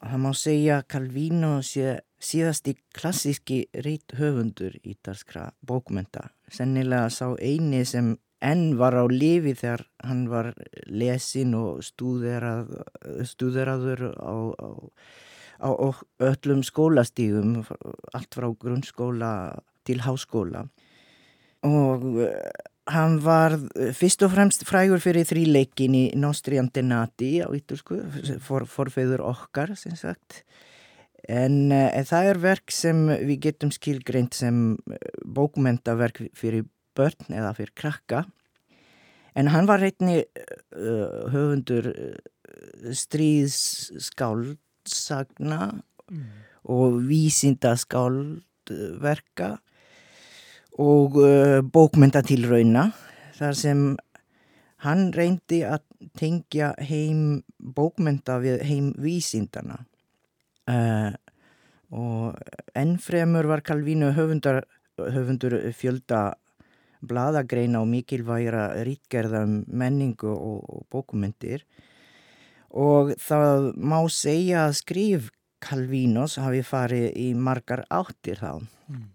[0.05, 6.29] það má segja að Calvino sé síðast í klassíski rít höfundur ítalskra bókmenta.
[6.51, 10.51] Sennilega sá eini sem enn var á lifi þegar hann var
[10.85, 12.75] lesin og stúðerað,
[13.25, 14.69] stúðeraður á, á,
[15.65, 15.69] á
[16.29, 17.63] öllum skólastígum,
[18.13, 19.31] allt frá grunnskóla
[19.85, 20.65] til háskóla.
[21.65, 22.05] Og
[22.85, 27.97] Hann var eh, fyrst og fremst frægur fyrir þríleikin í Nostri Antenati á Ítursku,
[28.45, 30.43] for, forfeyður okkar sem sagt.
[31.25, 37.57] En e, það er verk sem við getum skilgreint sem eh, bókmentaverk fyrir börn eða
[37.57, 38.29] fyrir krakka.
[39.35, 41.91] En hann var reytni uh, höfundur
[42.95, 46.23] stríðskáldssagna mm.
[46.71, 49.59] og vísindaskáldverka
[50.81, 52.89] og uh, bókmyndatilrauna
[53.37, 53.83] þar sem
[54.85, 55.85] hann reyndi að
[56.19, 59.81] tengja heim bókmynda við heim vísindana
[60.69, 61.13] uh,
[61.95, 62.35] og
[62.75, 64.63] ennfremur var Calvínu höfundar,
[64.97, 66.35] höfundur fjölda
[67.05, 71.63] bladagreina og mikilvægra rítgerða um menningu og, og bókmyndir
[72.75, 75.31] og það má segja að skrif
[75.65, 78.59] Calvínos hafi farið í margar áttir þá.
[78.91, 79.14] Mm.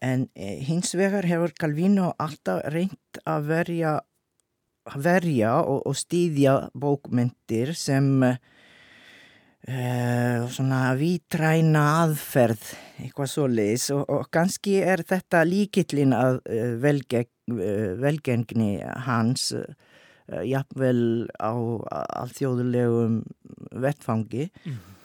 [0.00, 4.00] En eh, hins vegar hefur Calvino alltaf reynd að verja,
[4.96, 8.38] verja og, og stýðja bókmyndir sem uh,
[10.48, 12.64] svona vitræna aðferð,
[13.04, 19.52] eitthvað svo leiðis og, og kannski er þetta líkillin að uh, velgeng, uh, velgengni hans
[20.30, 21.50] jafnvel á
[22.22, 23.26] alþjóðulegum
[23.82, 24.46] vettfangi.
[24.62, 24.99] Mm.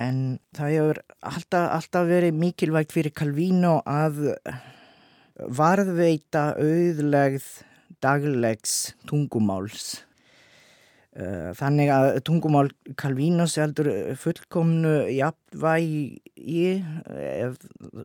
[0.00, 4.30] En það hefur alltaf, alltaf verið mikilvægt fyrir Calvino að
[5.60, 7.48] varðveita auðlegð
[8.00, 10.00] daglegs tungumáls.
[11.10, 12.68] Eh, þannig að tungumál
[13.00, 16.68] Calvinos heldur fullkomnu jafnvægi,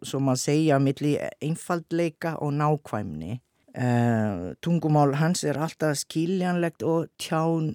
[0.01, 3.39] svo maður segja, millir einfaldleika og nákvæmni.
[3.75, 7.73] Uh, tungumál hans er alltaf skiljanlegt og tján,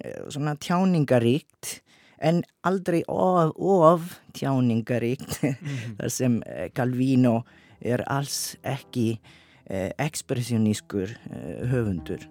[0.57, 1.75] tjáningaríkt
[2.21, 5.95] en aldrei of, of tjáningaríkt mm -hmm.
[5.97, 7.43] þar sem eh, Calvino
[7.81, 9.19] er alls ekki
[9.65, 12.21] eh, ekspressionískur eh, höfundur.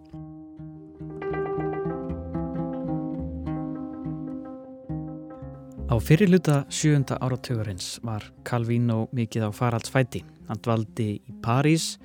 [5.90, 10.22] Á fyrirluta sjönda áratugurins var Calvino mikið á faraldsfæti.
[10.48, 11.98] Hann dvaldi í París,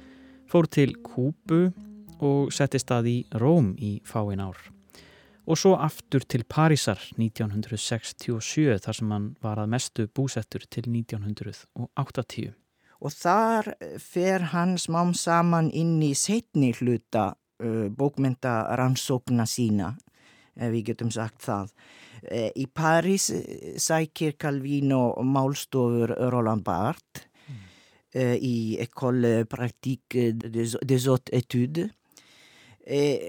[0.50, 1.74] fór til Kúbu
[2.20, 4.75] og setti stað í Róm í fáin ár
[5.46, 12.54] og svo aftur til Parísar 1967 þar sem hann var að mestu búsettur til 1980.
[13.06, 19.92] Og þar fer hann smám saman inn í setni hluta uh, bókmynda rannsókna sína,
[20.56, 21.76] ef við getum sagt það.
[22.24, 23.30] Uh, í París
[23.78, 27.62] sækir Calvino málstofur Roland Barthes mm.
[28.16, 32.05] uh, í École Pratique des Hautes Études E,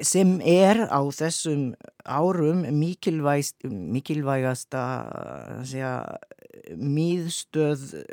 [0.05, 1.71] sem er á þessum
[2.05, 4.83] árum mikilvægasta
[6.77, 8.05] miðstöð e,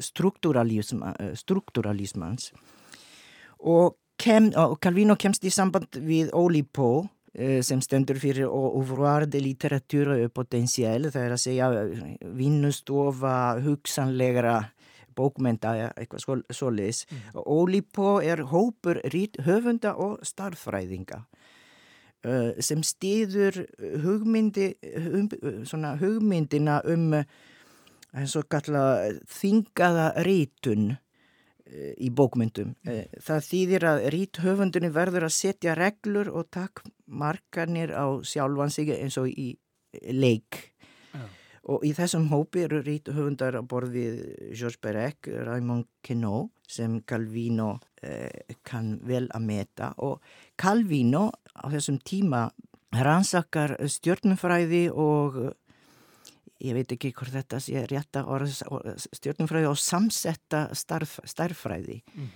[0.00, 2.50] struktúralismans
[3.60, 6.30] og, kem, og Calvino kemst í samband við
[6.72, 11.70] Poe e, sem stendur fyrir Ouvroir de literature potentiel það er að segja
[12.40, 14.58] vinnustofa hugsanlegra
[15.16, 17.42] bókmenta eitthvað svoleiðis mm.
[17.44, 21.24] Ólípó er hópur rít höfunda og starffræðinga
[22.26, 23.64] uh, sem stýður
[24.04, 25.30] hugmyndi hum,
[25.68, 27.20] svona hugmyndina um
[28.10, 28.84] og kalla
[29.30, 32.74] þingaða rítun uh, í bókmyndum.
[32.86, 33.20] Mm.
[33.22, 39.18] Það þýðir að ríthöfundunni verður að setja reglur og takk markanir á sjálfan sig eins
[39.20, 39.52] og í
[40.10, 40.69] leik
[41.68, 44.20] Og í þessum hópi eru rítuhöfundar að borðið
[44.56, 50.24] Georges Perec, Raymond Queneau sem Calvino eh, kann vel að meta og
[50.60, 51.28] Calvino
[51.60, 52.46] á þessum tíma
[52.96, 55.40] rannsakar stjórnumfræði og
[56.60, 58.54] ég veit ekki hvort þetta sé rétt að
[59.18, 62.00] stjórnumfræði og samsetta starf, starffræði.
[62.14, 62.30] Mm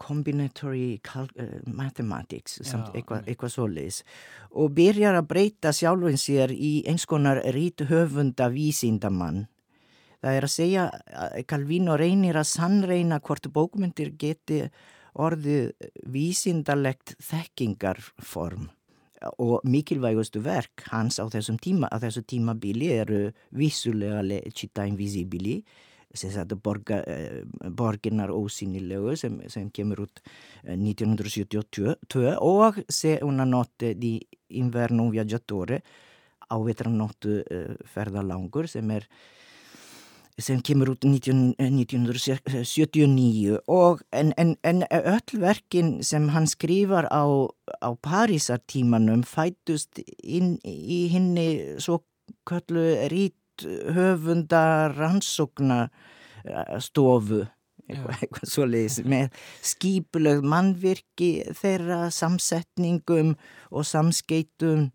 [0.00, 1.26] combinatory uh,
[1.66, 4.02] mathematics eitthvað eitthva svoleiðis
[4.50, 9.46] og byrjar að breyta sjálfin sér í eins konar rítu höfunda vísindamann
[10.18, 10.84] Það er að segja
[11.14, 14.64] að Calvino reynir að sannreina hvort bókmyndir geti
[15.18, 15.70] orðið
[16.10, 18.66] vísindalegt þekkingarform.
[19.42, 23.22] Og mikilvægustu verk hans á þessum tíma, þessu tímabili eru
[23.54, 24.22] vissulega
[24.54, 25.60] Città Invisibili
[26.62, 30.20] borga, eh, borginnar ósynilegu sem, sem kemur út
[30.64, 35.82] 1972 og Se una notte di inverno viaggiatore
[36.50, 39.06] á vetranóttu eh, ferðalangur sem er
[40.38, 47.26] sem kemur út 19, 1979 og en, en, en öll verkin sem hann skrifar á,
[47.82, 52.04] á Parísartímanum fætust inn í hinni svo
[52.46, 54.62] köllu rít höfunda
[54.94, 55.86] rannsókna
[56.82, 57.44] stofu
[57.88, 63.34] eitthvað, eitthvað svo leiðis með skípulög mannvirki þeirra samsetningum
[63.70, 64.88] og samskeitum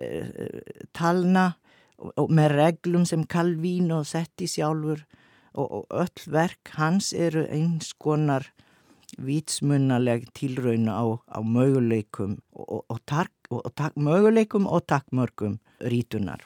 [0.00, 0.62] eh,
[0.96, 1.52] talna
[1.98, 5.04] og, með reglum sem Calvín og setti sjálfur
[5.54, 8.50] og, og öll verk hans eru eins konar
[9.22, 16.42] vitsmunnaleg tilraun á, á möguleikum og, og, tak, og tak, möguleikum og takkmörgum rítunar.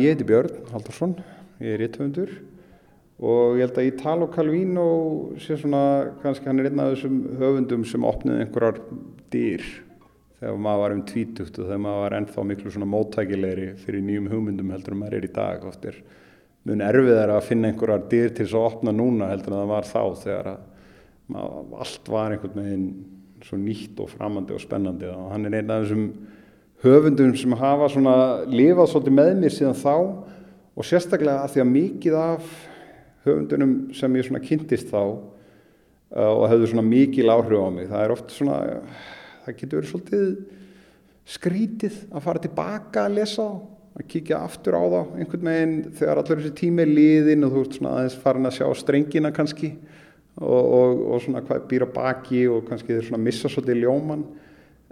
[0.00, 1.10] Ég heiti Björn Haldarsson,
[1.60, 2.30] ég er réttöfundur
[3.20, 4.84] og ég held að Italo Calvino
[5.36, 5.82] sé svona,
[6.22, 8.78] kannski hann er einn af þessum höfundum sem opniði einhverjar
[9.34, 9.66] dýr
[10.38, 14.32] þegar maður var um tvítugt og þegar maður var ennþá miklu svona móttækilegri fyrir nýjum
[14.32, 15.68] hugmyndum heldur en maður er í dag.
[15.68, 16.00] Oft er
[16.64, 19.90] mun erfiðar að finna einhverjar dýr til þess að opna núna heldur en það var
[19.90, 20.52] þá þegar
[21.36, 22.90] maður, allt var einhvern veginn
[23.44, 26.08] svo nýtt og framandi og spennandi og hann er einn af þessum
[26.84, 28.16] höfundum sem hafa svona
[28.48, 29.94] lifað svolítið með mér síðan þá
[30.80, 32.54] og sérstaklega að því að mikið af
[33.26, 38.06] höfundunum sem ég svona kynntist þá uh, og hefðu svona mikil áhrif á mig það
[38.06, 38.56] er oft svona
[39.44, 40.32] það getur verið svolítið
[41.30, 43.46] skrítið að fara tilbaka að lesa
[44.00, 47.64] að kíkja aftur á þá einhvern veginn þegar allir þessi tími er liðin og þú
[47.64, 49.74] ert svona aðeins farin að sjá strengina kannski
[50.40, 54.24] og, og, og svona hvað býra baki og kannski þeir svona missa svolítið ljóman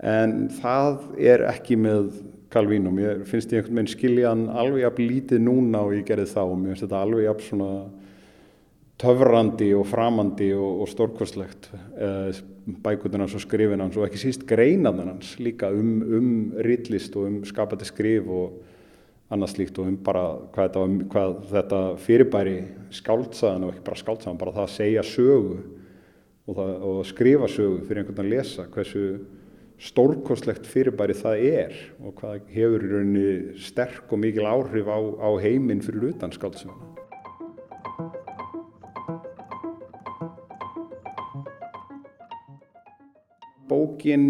[0.02, 2.10] en það er ekki með
[2.48, 6.30] Calvino, mér finnst ég einhvern veginn skilja hann alveg jafn lítið núna og ég gerði
[6.30, 6.40] þá.
[6.46, 7.72] Og mér finnst þetta alveg jafn svona
[8.98, 11.68] töfrandi og framandi og, og stórkostlegt
[12.00, 12.40] eh,
[12.82, 16.32] bækutinn hans og skrifin hans og ekki síst greinaðan hans líka um, um
[16.66, 18.58] rillist og um skapandi skrif og
[19.30, 22.56] annað slíkt og um bara hvað þetta, hvað þetta fyrirbæri
[22.98, 25.58] skáltsaðan og ekki bara skáltsaðan, bara það að segja sögu
[26.48, 29.04] og, það, og skrifa sögu fyrir einhvern veginn að lesa hversu
[29.78, 35.30] stórkostlegt fyrirbæri það er og hvað hefur í rauninni sterk og mikil áhrif á, á
[35.38, 36.96] heiminn fyrir utan skáltsöguna.
[43.68, 44.24] Bókin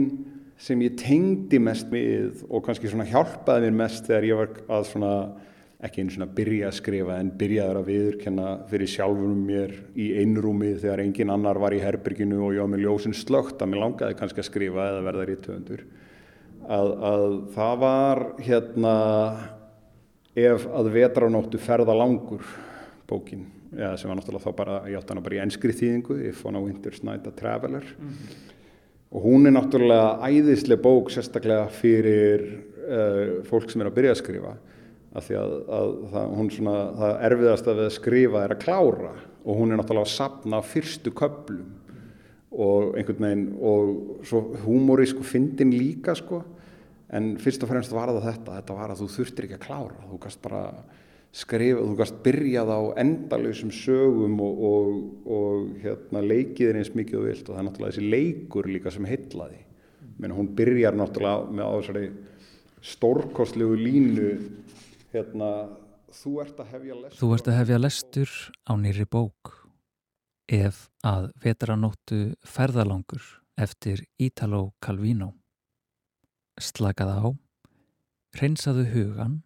[0.59, 5.13] sem ég tengdi mest við og kannski hjálpaði mér mest þegar ég var að svona
[5.79, 10.73] ekki einu svona byrja að skrifa en byrjaður að viðurkenna fyrir sjálfurum mér í einrúmi
[10.75, 14.17] þegar engin annar var í herberginu og ég var með ljósin slögt að mér langaði
[14.19, 15.85] kannski að skrifa eða verða rítöfundur
[16.67, 18.95] að, að það var hérna
[20.39, 22.43] ef að vetranóttu ferða langur
[23.09, 26.45] bókin ja, sem var náttúrulega þá bara, ég átti hana bara í enskri þýðingu If
[26.49, 27.85] on a Winter's Night a Traveler.
[27.99, 28.55] Mm -hmm.
[29.11, 32.43] og hún er náttúrulega æðislega bók sérstaklega fyrir
[32.89, 34.57] uh, fólk sem er að byrja að skrifa
[35.17, 39.13] af því að, að það, svona, það erfiðast að við skrifa er að klára
[39.49, 41.79] og hún er náttúrulega að sapna fyrstu köplum
[42.59, 46.43] og einhvern veginn og svo humorísku fyndin líka sko.
[47.09, 50.09] En fyrst og fremst var það þetta, þetta var að þú þurftir ekki að klára,
[50.11, 50.63] þú gæst bara
[51.39, 54.91] skrifa, þú gæst byrjað á endalösum sögum og, og,
[55.25, 57.47] og hérna, leikið er eins mikið og vilt.
[57.47, 59.61] Og það er náttúrulega þessi leikur líka sem heitlaði,
[60.21, 62.07] menn hún byrjar náttúrulega með á þessari
[62.89, 64.33] stórkostlegu línu
[65.19, 65.51] hérna,
[66.15, 69.55] þú ert að hefja lestur Þú ert að hefja lestur á nýri bók.
[70.49, 73.25] Ef að veteranóttu ferðalangur
[73.61, 75.35] eftir Ítalo Calvino.
[76.59, 77.29] Slakaða á
[78.39, 79.43] reynsaðu hugan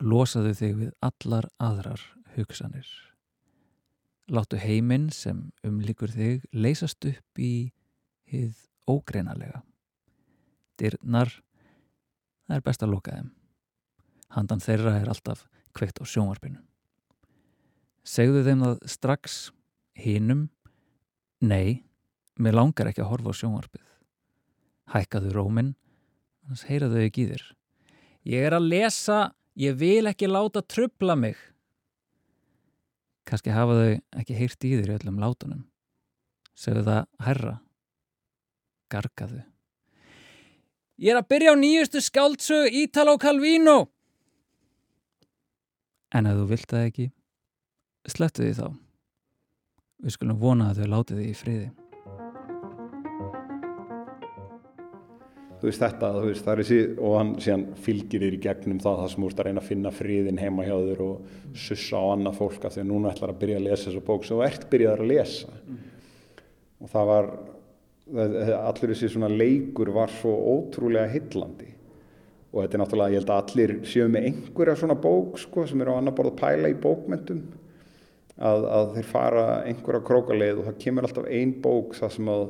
[0.00, 2.04] losaðu þig við allar aðrar
[2.36, 2.88] hugsanir.
[4.30, 7.72] Láttu heiminn sem umlikur þig leysast upp í
[8.30, 8.54] hið
[8.90, 9.64] ógreinalega.
[10.80, 11.32] Dyrnar
[12.46, 13.30] það er best að loka þeim
[14.34, 16.60] handan þeirra er alltaf kveikt á sjónvarpinu.
[18.06, 19.38] Segðu þeim það strax
[20.00, 20.48] hinnum,
[21.44, 21.84] nei,
[22.40, 23.86] mér langar ekki að horfa á sjónvarpið.
[24.90, 25.74] Hækkaðu róminn,
[26.46, 27.46] annars heyraðu ekki í þér.
[28.30, 29.20] Ég er að lesa,
[29.56, 31.38] ég vil ekki láta trubla mig.
[33.28, 35.64] Kanski hafa þau ekki heyrt í þér í öllum látunum.
[36.58, 37.54] Segðu það herra
[38.90, 39.44] gargaðu.
[41.00, 43.88] Ég er að byrja á nýjustu skáldsög Ítalo Calvino!
[46.14, 47.10] En ef þú vilt það ekki,
[48.10, 48.66] slettu því þá.
[50.00, 51.68] Við skulum vona að þau láti því í friði.
[55.60, 58.78] þú veist þetta, þú veist, það er þessi og hann síðan fylgir þér í gegnum
[58.80, 62.04] það það sem ert að reyna að finna friðin heima hjá þér og sussa á
[62.14, 64.46] annað fólk af því að núna ætlar að byrja að lesa þessu bók sem þú
[64.46, 65.82] ert byrjaðar að lesa mm.
[66.80, 67.28] og það var
[68.70, 71.68] allir þessi svona leikur var svo ótrúlega hillandi
[72.50, 75.82] og þetta er náttúrulega, ég held að allir séu með einhverja svona bók sko sem
[75.82, 77.44] eru á annar borð að pæla í bókmyndum
[78.40, 82.44] að, að þeir fara einhverja krókaleið og það kemur alltaf ein bók það sem að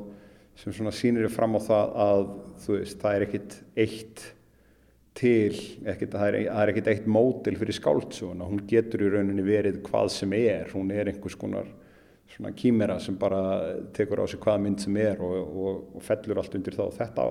[0.60, 2.22] sem svona sýnir þér fram á það að
[2.64, 4.24] þú veist, það er ekkit eitt
[5.20, 9.44] til, ekkit, það, er, það er ekkit eitt mótil fyrir skáldsuguna, hún getur í rauninni
[9.44, 11.68] verið hvað sem er, hún er einhvers konar
[12.30, 13.40] svona kýmera sem bara
[13.96, 16.84] tekur á sig hvaða mynd sem er og, og, og fellur allt undir þá.
[17.00, 17.26] Þetta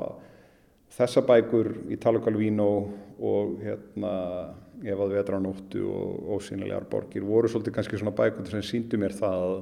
[0.95, 2.89] þessa bækur í Talukalvín og,
[3.61, 4.13] hérna
[4.79, 9.45] ef að vetranóttu og ósýnilegar borgir voru svolítið kannski svona bækur sem síndu mér það
[9.49, 9.55] að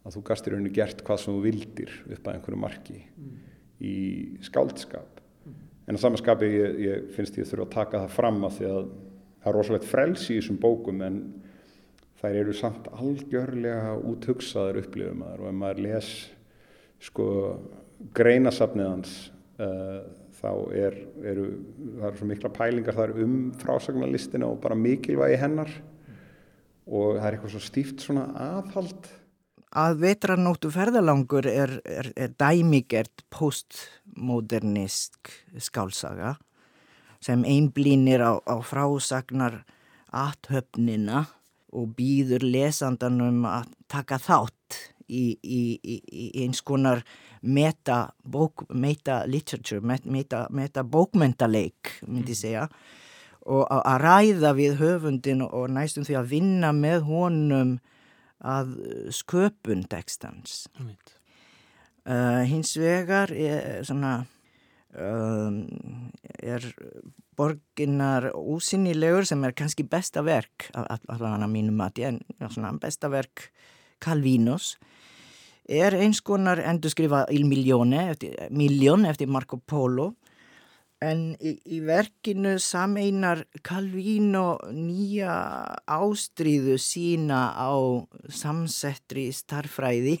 [0.00, 3.34] að þú gastir rauninni gert hvað sem þú vildir upp að einhverju marki mm.
[3.84, 3.96] í
[4.46, 5.58] skáldskap mm.
[5.86, 8.80] en á samanskapi ég, ég finnst ég þurfa að taka það fram að því að
[9.40, 11.20] það er rosalegt frelsi í þessum bókum en
[12.20, 16.10] þær eru samt algjörlega úthugsaður upplifum og ef maður les
[17.00, 17.28] sko
[18.16, 19.14] greinasafniðans
[19.60, 20.00] uh, eh,
[20.40, 20.96] þá er,
[21.32, 21.46] eru,
[22.00, 25.72] það eru svo mikla pælingar þar um frásagnarlistina og bara mikilvægi hennar.
[26.90, 29.10] Og það er eitthvað svo stíft svona aðhald.
[29.80, 35.30] Að vetranóttu ferðalangur er, er, er dæmigert postmodernisk
[35.62, 36.34] skálsaga
[37.22, 39.60] sem einblínir á, á frásagnar
[40.10, 41.28] aðhöfnina
[41.70, 47.04] og býður lesandanum að taka þátt í, í, í, í eins konar
[47.40, 52.40] meta, bók, meta literature, meta, meta bókmentaleik myndi mm.
[52.40, 52.66] segja.
[53.50, 57.78] Og að ræða við höfundin og næstum því að vinna með honum
[58.40, 58.76] að
[59.16, 60.66] sköpun tekstans
[62.08, 64.20] uh, hins vegar er, svona,
[64.96, 65.50] uh,
[66.40, 66.68] er
[67.40, 73.48] borginnar úsynnilegur sem er kannski besta verk allavega mínum að ég er besta verk
[74.00, 74.74] Calvinos
[75.68, 80.14] er eins konar endur skrifa Il Milione eftir, Miljón eftir Marco Polo
[81.00, 85.32] En í, í verkinu sameinar Calvino nýja
[85.88, 87.72] ástríðu sína á
[88.28, 90.18] samsettri starfræði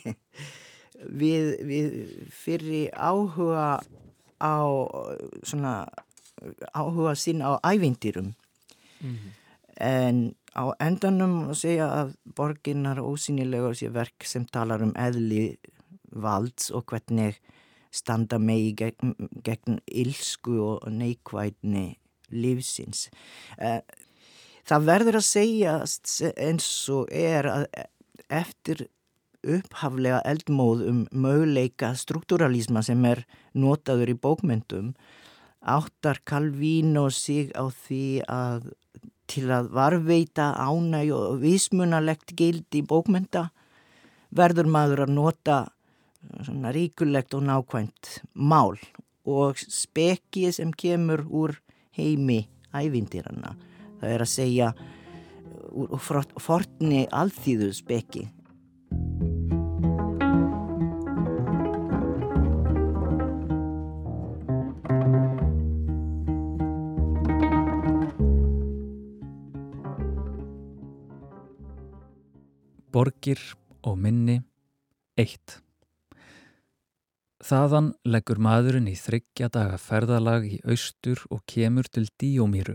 [1.20, 1.90] við, við
[2.32, 3.74] fyrir áhuga
[4.40, 4.56] á
[5.44, 5.74] svona
[6.72, 8.32] áhuga sína á ævindýrum.
[9.04, 9.36] Mm -hmm.
[9.76, 15.56] En á endanum segja að borginnar ósynilega sé verk sem talar um eðli
[16.10, 17.38] valds og hvernig
[17.94, 21.98] standa megi gegn, gegn ilsku og neikvætni
[22.30, 23.08] lífsins.
[23.58, 23.82] Eh,
[24.66, 25.76] það verður að segja
[26.36, 27.66] eins og er að
[28.30, 28.86] eftir
[29.40, 33.24] upphaflega eldmóð um möguleika struktúralísma sem er
[33.56, 34.92] notaður í bókmyndum
[35.60, 38.70] áttar Calvín og sig á því að
[39.30, 43.48] til að varveita ánæg og vísmunalegt gild í bókmynda
[44.34, 45.58] verður maður að nota
[46.44, 48.78] svona ríkulegt og nákvæmt mál
[49.28, 51.54] og spekið sem kemur úr
[51.96, 52.42] heimi
[52.74, 53.54] ævindiranna.
[54.00, 54.72] Það er að segja
[55.70, 58.26] úr fortni alþýðu speki.
[72.90, 73.38] Borgir
[73.86, 74.40] og minni
[75.20, 75.60] eitt
[77.40, 82.74] Þaðan leggur maðurinn í þryggja daga ferðalag í austur og kemur til Díómíru,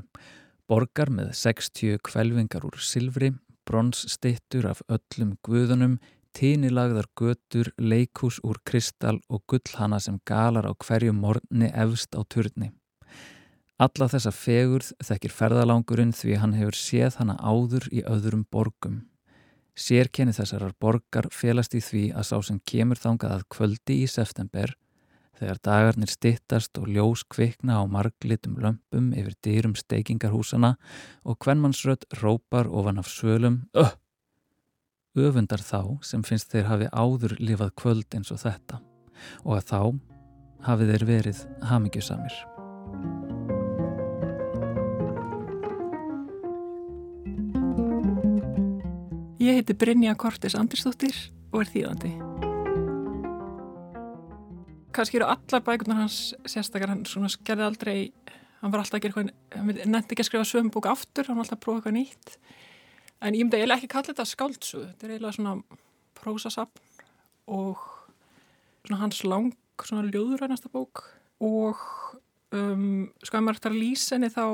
[0.65, 3.29] borgar með 60 kvelvingar úr silfri,
[3.67, 5.99] bronsstittur af öllum guðunum,
[6.33, 12.71] tínilagðar götur, leikús úr kristal og gullhana sem galar á hverju morni efst á turni.
[13.77, 19.03] Alla þessa fegurð þekkir ferðalangurinn því hann hefur séð hana áður í öðrum borgum.
[19.75, 24.71] Sérkenni þessarar borgar felast í því að sá sem kemur þangað að kvöldi í september
[25.35, 30.75] þegar dagarnir stittast og ljós kvikna á marglitum lömpum yfir dýrum steikingarhúsana
[31.27, 33.91] og hvernmannsrött rópar ofan af svölum Öh!
[35.15, 38.81] Öfundar þá sem finnst þeir hafi áður lifað kvöld eins og þetta
[39.43, 39.79] og að þá
[40.65, 42.54] hafi þeir verið hamingjusamir.
[49.45, 51.13] Ég heiti Brynja Kortes Andersdóttir
[51.53, 52.11] og er þýðandi.
[54.95, 57.97] kannski eru allar bækunar hans sérstakar, hann svona skerði aldrei
[58.61, 61.37] hann var alltaf að gera eitthvað hann nefndi ekki að skrifa sögum bók aftur, hann
[61.37, 62.33] var alltaf að prófa eitthvað nýtt.
[63.21, 65.55] En ég myndi eiginlega ekki kalla þetta skáltsu þetta er eiginlega svona
[66.17, 66.81] prósasapn
[67.59, 67.85] og
[68.87, 71.05] svona hans lang svona ljóðurænasta bók.
[71.43, 71.85] Og
[72.49, 74.45] um, sko að maður eftir að lýsa henni þá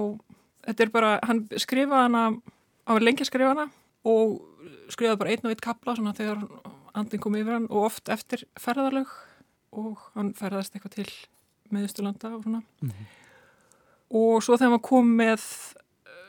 [0.67, 2.25] þetta er bara, hann skrifaði hana
[2.83, 3.71] á lengi að skrifa hana
[4.03, 4.41] og
[4.91, 6.45] skrifaði bara einn og einn kapla svona þegar
[6.97, 9.11] andin kom yfir hann og oft eftir ferðarlög
[9.71, 11.07] og hann ferðast eitthvað til
[11.71, 13.05] meðustulanda og svona mm -hmm.
[14.09, 15.41] og svo þegar maður kom með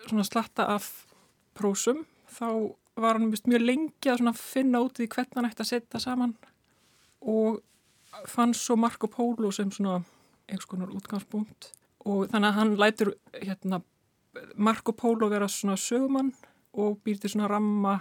[0.06, 1.06] svona slatta af
[1.54, 2.06] prósum
[2.38, 6.34] þá var hann mjög lengi að finna út í hvernig hann ætti að setja saman
[7.20, 7.60] og
[8.28, 10.02] fann svo Marco Polo sem svona
[10.48, 11.72] einhvers konar útgangspunkt
[12.04, 13.82] og þannig að hann lætur hérna,
[14.56, 16.32] Marco Polo vera svona sögumann
[16.72, 18.00] og býr til svona ramma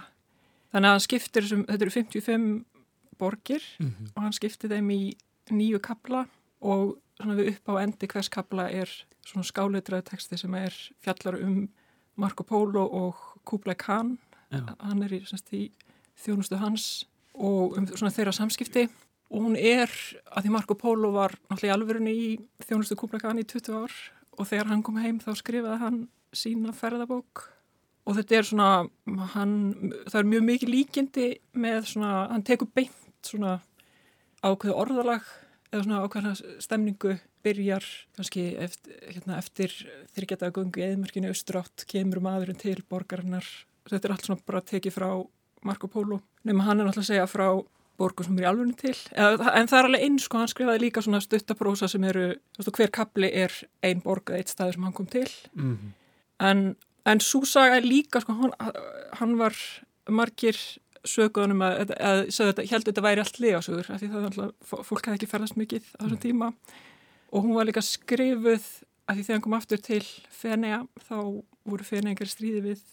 [0.72, 2.46] þannig að hann skiptir þessum, þetta eru 55
[3.20, 4.10] borgir mm -hmm.
[4.16, 5.02] og hann skiptir þeim í
[5.52, 6.26] nýju kabla
[6.60, 8.90] og við upp á endi hvers kabla er
[9.26, 11.68] svona skáleitraði texti sem er fjallar um
[12.16, 13.14] Marco Polo og
[13.44, 14.18] Kublai Khan
[14.50, 14.76] Já.
[14.80, 15.70] hann er í, semst, í
[16.18, 18.88] þjónustu hans og um svona þeirra samskipti
[19.32, 19.90] og hún er
[20.28, 22.26] að því Marco Polo var náttúrulega í alverðinu í
[22.66, 23.94] þjónustu Kublai Khan í 20 ár
[24.38, 26.02] og þegar hann kom heim þá skrifaði hann
[26.32, 27.46] sína ferðabók
[28.06, 28.70] og þetta er svona
[29.34, 29.54] hann,
[30.08, 33.60] það er mjög mikið líkindi með svona, hann tekur beint svona
[34.42, 35.28] ákveðu orðalag
[35.72, 36.32] eða svona ákveðna
[36.62, 37.86] stemningu byrjar
[38.16, 39.76] kannski eftir, hérna, eftir
[40.14, 43.46] þryggjataða gungu eðmörkinu austrátt kemur maðurinn til borgarinnar.
[43.88, 45.08] Þetta er allt svona bara tekið frá
[45.66, 47.46] Marco Polo nema hann er náttúrulega að segja frá
[48.00, 48.94] borgum sem er í alveg til.
[49.14, 52.62] Eða, en það er alveg eins sko, hann skrifaði líka svona stuttaprósa sem eru, þú
[52.62, 55.28] veist, hver kapli er ein borg eða eitt staður sem hann kom til.
[55.54, 55.92] Mm -hmm.
[56.50, 56.76] en,
[57.08, 58.54] en svo saga er líka sko, hann,
[59.18, 59.56] hann var
[60.10, 60.58] margir
[61.08, 65.06] söguðunum að, að, að, heldur þetta væri allt legasögur af því það er alltaf, fólk
[65.08, 66.22] hefði ekki ferðast mikið á þessum mm.
[66.22, 66.50] tíma
[67.32, 68.68] og hún var líka skrifuð
[69.08, 71.16] af því þegar hann kom aftur til Fenea þá
[71.66, 72.84] voru Feneingar stríði við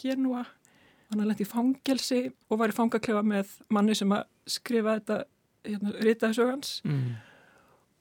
[0.00, 4.96] Genua hann hafði lendið í fangelsi og var í fangaklefa með manni sem að skrifa
[4.98, 5.20] þetta
[5.68, 7.06] hérna, ritaði sögans mm.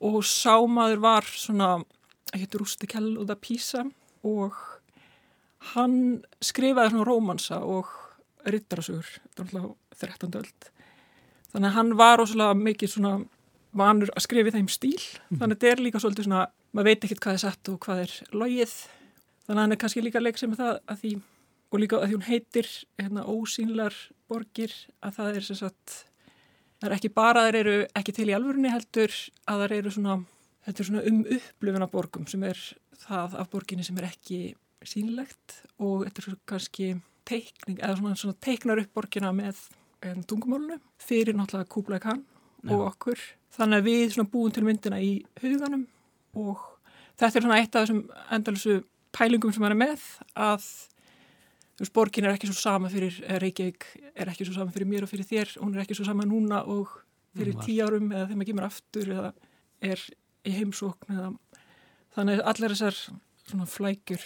[0.08, 1.72] og sámaður var svona,
[2.36, 3.86] héttur Rústi Kell og það Písa
[4.28, 4.56] og
[5.74, 5.96] hann
[6.44, 7.90] skrifaði svona rómansa og
[8.48, 10.36] rittarasugur, þetta var alltaf 13.
[10.40, 10.70] öld.
[11.52, 13.14] Þannig að hann var óslulega mikið svona
[13.78, 15.40] vanur að skrifa í þeim stíl, mm.
[15.40, 16.44] þannig að þetta er líka svolítið svona,
[16.76, 18.76] maður veit ekkert hvað er sett og hvað er logið,
[19.46, 21.14] þannig að hann er kannski líka leiksið með það að því,
[21.68, 24.00] og líka að því hún heitir hérna ósýnlar
[24.32, 25.98] borgir, að það er sem sagt,
[26.80, 29.96] það er ekki bara að þeir eru ekki til í alvörunni heldur, að það eru
[29.98, 30.18] svona,
[30.68, 32.64] þetta er svona um upplöfuna borgum sem er
[33.04, 34.42] það af borginni sem er ekki
[34.86, 36.90] sínlegt og þetta er kannski
[37.28, 39.60] teikning, eða svona, svona teiknar upp borgina með
[40.06, 42.24] um, tungumálunu fyrir náttúrulega Kublai Khan
[42.64, 42.74] Já.
[42.74, 43.24] og okkur.
[43.58, 45.88] Þannig að við svona búum til myndina í huganum
[46.38, 46.62] og
[47.18, 48.04] þetta er svona eitt af þessum
[48.38, 48.78] endalsu
[49.18, 50.06] pælingum sem hann er með
[50.38, 50.70] að
[51.78, 55.06] þú veist, borgin er ekki svo sama fyrir Reykjavík, er ekki svo sama fyrir mér
[55.06, 56.94] og fyrir þér, hún er ekki svo sama núna og
[57.38, 59.32] fyrir tíu árum eða þegar maður kemur aftur eða
[59.86, 60.04] er
[60.48, 61.32] í heimsókn eða
[62.18, 63.00] þannig að allar þessar
[63.48, 64.26] svona flækjur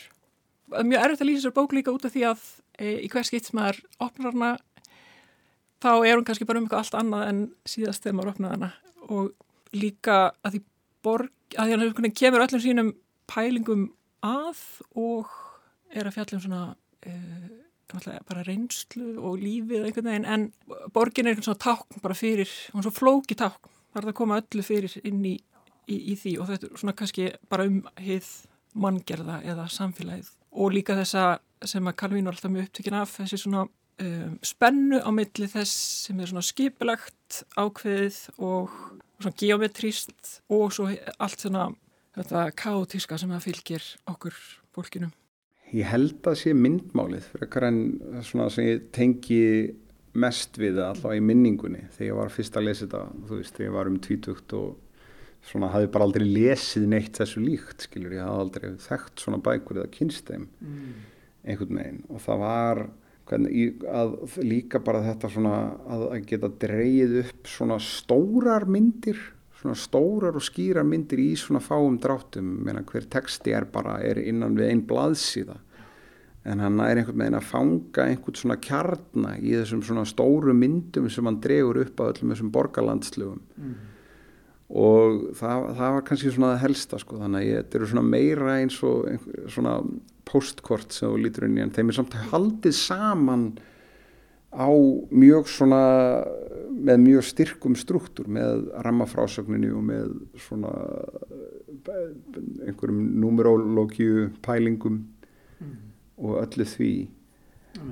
[0.72, 2.44] mjög erfitt að lýsa þessar bók líka út af því að
[2.80, 4.52] e, í hver skipt sem maður opnar hana
[5.82, 8.70] þá er hún kannski bara um eitthvað allt annað en síðast þegar maður opnar hana.
[9.10, 9.32] Og
[9.76, 10.62] líka að því
[11.06, 12.94] borg, að því hann kemur öllum sínum
[13.32, 13.88] pælingum
[14.26, 14.62] að
[15.00, 15.32] og
[15.92, 16.64] er að fjalla um svona
[17.02, 17.14] e,
[18.28, 20.46] bara reynslu og lífið einhvern veginn en
[20.96, 24.40] borgin er einhvern svona tákn bara fyrir, hún er svo flóki tákn þar það koma
[24.40, 25.34] öllu fyrir inn í,
[25.92, 26.38] í, í því.
[26.40, 28.30] Og þetta er svona kannski bara um hið
[28.80, 33.40] manngerða eða samfélagið og líka þessa sem að Calvin var alltaf mjög upptökin af þessi
[33.44, 35.76] svona um, spennu á milli þess
[36.08, 38.74] sem er svona skipilagt ákveðið og
[39.22, 41.70] svona geometríst og svo allt svona
[42.18, 44.40] þetta kátíska sem það fylgir okkur
[44.76, 45.12] fólkinu.
[45.72, 47.82] Ég held að sé myndmálið fyrir ekkar en
[48.28, 49.44] svona sem ég tengi
[50.20, 53.70] mest við allavega í minningunni þegar ég var fyrst að lesa þetta, þú veist, þegar
[53.70, 54.74] ég var um 20 og
[55.46, 59.82] svona hafði bara aldrei lesið neitt þessu líkt skilur, ég hafði aldrei þekkt svona bækur
[59.82, 60.90] eða kynsteim mm.
[61.50, 62.02] einhvern veginn.
[62.14, 62.84] Og það var
[63.32, 64.16] hvernig, að
[64.46, 65.56] líka bara þetta svona
[65.88, 69.22] að, að geta dreyið upp svona stórar myndir
[69.62, 74.18] svona stórar og skýrar myndir í svona fáum dráttum, meina hver texti er bara, er
[74.18, 75.60] innan við einn blaðsíða.
[76.50, 81.06] En hann er einhvern veginn að fanga einhvern svona kjarnar í þessum svona stóru myndum
[81.14, 83.44] sem hann dregur upp á öllum þessum borgarlandslögum.
[83.62, 83.76] Mm
[84.72, 88.54] og það, það var kannski svona það helsta sko þannig að þetta eru svona meira
[88.62, 89.76] eins og svona
[90.32, 93.46] postkort sem þú lítur inn í en þeim er samt haldið saman
[94.52, 94.72] á
[95.12, 95.82] mjög svona
[96.72, 100.14] með mjög styrkum struktúr með rammafrásögninu og með
[100.46, 100.72] svona
[102.66, 105.02] einhverjum numerológíu pælingum
[105.60, 105.76] mm.
[106.26, 106.94] og öllu því.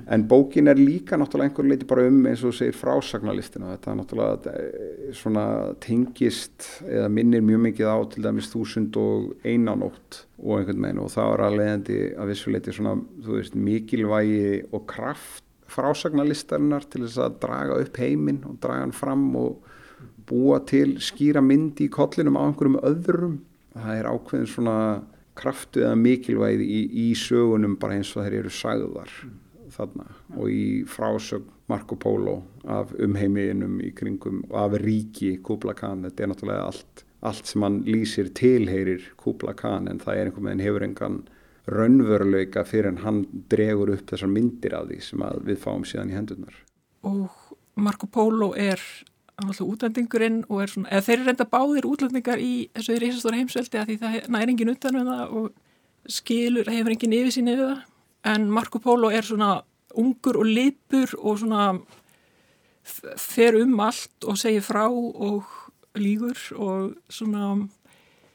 [0.06, 4.52] En bókin er líka náttúrulega einhver leiti bara um eins og segir frásagnalistina þetta náttúrulega
[4.52, 5.44] eh, svona
[5.82, 11.02] tengist eða minnir mjög mikið á til dæmis þúsund og einanótt og einhvern veginn.
[11.04, 17.20] Og það er að leiðandi að vissuleiti svona veist mikilvægi og kraft frásagnalistarinnar til þess
[17.22, 19.68] að draga upp heiminn og draga hann fram og
[20.30, 23.38] búa til skýra myndi í kollinum á einhverjum öðrum.
[23.74, 24.78] Það er ákveðin svona
[25.38, 29.14] kraftu eða mikilvægi í, í sögunum bara eins og þeir eru sagðar
[29.80, 30.06] þarna
[30.36, 36.24] og í frásögn Marco Polo af umheimiðinum í kringum og af ríki Kubla Khan, þetta
[36.24, 40.64] er náttúrulega allt, allt sem hann lýsir tilheyrir Kubla Khan en það er einhvern veginn
[40.66, 41.20] hefur engan
[41.70, 43.22] raunveruleika fyrir en hann
[43.52, 46.56] dregur upp þessar myndir af því sem við fáum síðan í hendurnar.
[47.06, 48.82] Og Marco Polo er
[49.40, 53.80] alltaf útlendingurinn og er svona, eða þeir eru reynda báðir útlendingar í þessu reysastóra heimsveldi
[53.80, 58.34] að því það næri engin utanum það og skilur, hefur engin yfir sín yfir það
[58.34, 59.60] en Marco Polo er svona
[59.98, 61.64] ungur og lipur og svona
[63.20, 65.44] fer um allt og segir frá og
[65.98, 67.68] lígur og svona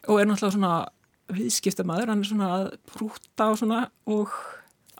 [0.05, 0.73] og er náttúrulega svona
[1.33, 4.33] viðskiptamæður, hann er svona að prúta og svona og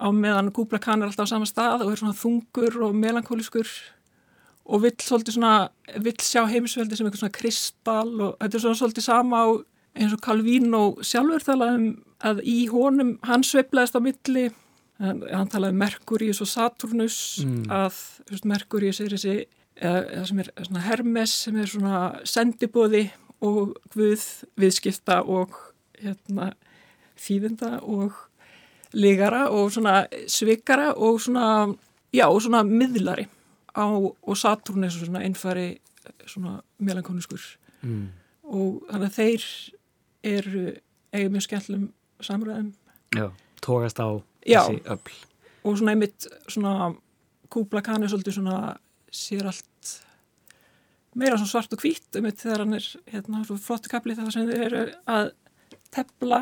[0.01, 3.69] á meðan Kubla Khan er alltaf á sama stað og er svona þungur og melankóliskur
[4.65, 5.69] og vill svolítið svona,
[6.01, 9.47] vill sjá heimisveldi sem eitthvað svona kristal og þetta er svona svolítið sama á
[9.95, 11.87] eins og Calvino sjálfur talaði um
[12.25, 14.49] að í honum hann sveiplaðist á milli
[15.01, 17.65] hann, hann talaði um Merkurius og Saturnus mm.
[17.73, 17.99] að
[18.31, 19.35] veist, Merkurius er þessi
[19.75, 23.07] eða, sem er svona Hermes sem er svona sendibóði
[23.45, 24.23] og Guð
[24.59, 25.55] viðskipta og
[25.99, 26.53] hérna
[27.19, 28.15] þýðinda og
[28.95, 31.67] ligara og svona svikara og svona,
[32.15, 33.27] já, og svona miðlari
[33.75, 35.75] á, og Saturn er svona einfari
[36.25, 37.41] svona melankóniskur
[37.81, 38.05] mm.
[38.43, 39.47] og þannig að þeir
[40.35, 40.65] eru
[41.15, 41.89] eiga mjög skemmtlum
[42.23, 42.71] samræðum
[43.15, 43.29] Já,
[43.63, 44.09] tókast á
[44.45, 45.15] þessi öll
[45.65, 46.93] og svona einmitt svona
[47.49, 48.75] Kubla Khan er svolítið svona
[49.13, 49.93] sér allt
[51.15, 54.65] meira svona svart og hvít þetta þegar hann er hérna flottu kapli þegar sem þeir
[54.67, 55.31] eru að
[55.95, 56.41] tepla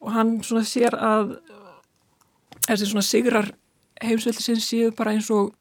[0.00, 1.38] og hann svona sér að
[2.66, 3.50] þessi svona sigrar
[4.00, 5.54] heimsveldi sinn séu bara eins og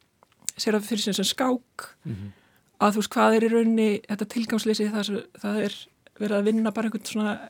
[0.60, 1.96] sér að fyrir sem skák.
[2.04, 2.32] Mm -hmm.
[2.80, 5.74] að þú veist hvað er í raunni þetta tilgangsleysi það, það er
[6.20, 7.50] verið að vinna bara einhvern svona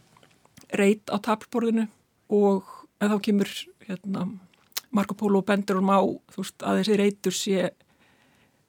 [0.73, 1.87] reit á tablborðinu
[2.29, 2.63] og
[3.01, 3.49] en þá kemur
[3.89, 4.27] hérna,
[4.91, 5.99] Marco Polo bendur um á
[6.35, 7.69] veist, að þessi reitur sé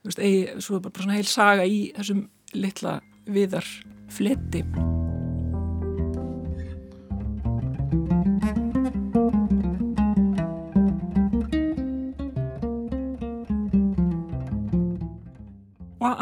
[0.05, 2.99] veist, eigi, svo bara svona heil saga í þessum litla
[3.31, 3.69] viðar
[4.11, 4.65] fleti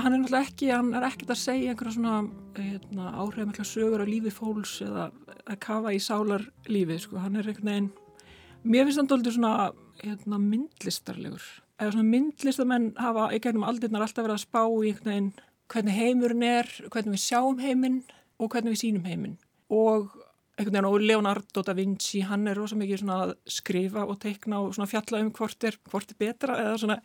[0.09, 2.13] hann er náttúrulega ekki, hann er ekkert að segja einhverja svona
[2.57, 5.09] hérna, áhrifmækla sögur á lífi fólks eða
[5.45, 7.91] að kafa í sálar lífi, sko, hann er einhvern veginn,
[8.69, 9.71] mér finnst doldið svona
[10.03, 11.45] hérna, myndlistarlegur.
[11.79, 15.33] Eða svona myndlistamenn hafa í gegnum aldirnar alltaf verið að spá í einhvern veginn
[15.69, 18.01] hvernig heimurinn er, hvernig við sjáum heiminn
[18.39, 19.37] og hvernig við sínum heiminn.
[19.69, 20.09] Og
[20.59, 24.63] einhvern veginn og Leonardo da Vinci, hann er rosa mikið svona að skrifa og teikna
[24.65, 26.99] og svona fjalla um hvort er, hvort er betra eða svona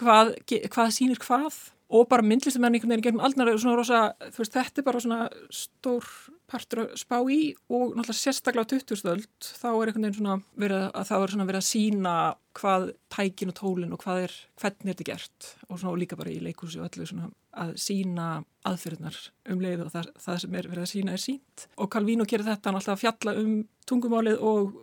[0.00, 0.34] hvað,
[0.70, 1.58] hvað sínir hvað.
[1.90, 5.24] Og bara myndlistamenn einhvern veginn gegnum aldnar svona rosa, þú veist, þetta er bara svona
[5.50, 6.06] stór
[6.50, 7.38] partur að spá í
[7.70, 11.46] og náttúrulega sérstaklega á 2000-öld þá er einhvern veginn svona verið að þá er svona
[11.48, 12.14] verið að sína
[12.60, 15.50] hvað tækin og tólin og hvað er, hvernig er þetta gert.
[15.68, 17.30] Og svona og líka bara í leikúsi og öllu svona
[17.64, 18.28] að sína
[18.68, 19.18] aðferðnar
[19.50, 22.46] um leið og það, það sem er verið að sína er sínt og Calvino gerir
[22.46, 23.54] þetta alltaf að fjalla um
[23.90, 24.76] tungumálið og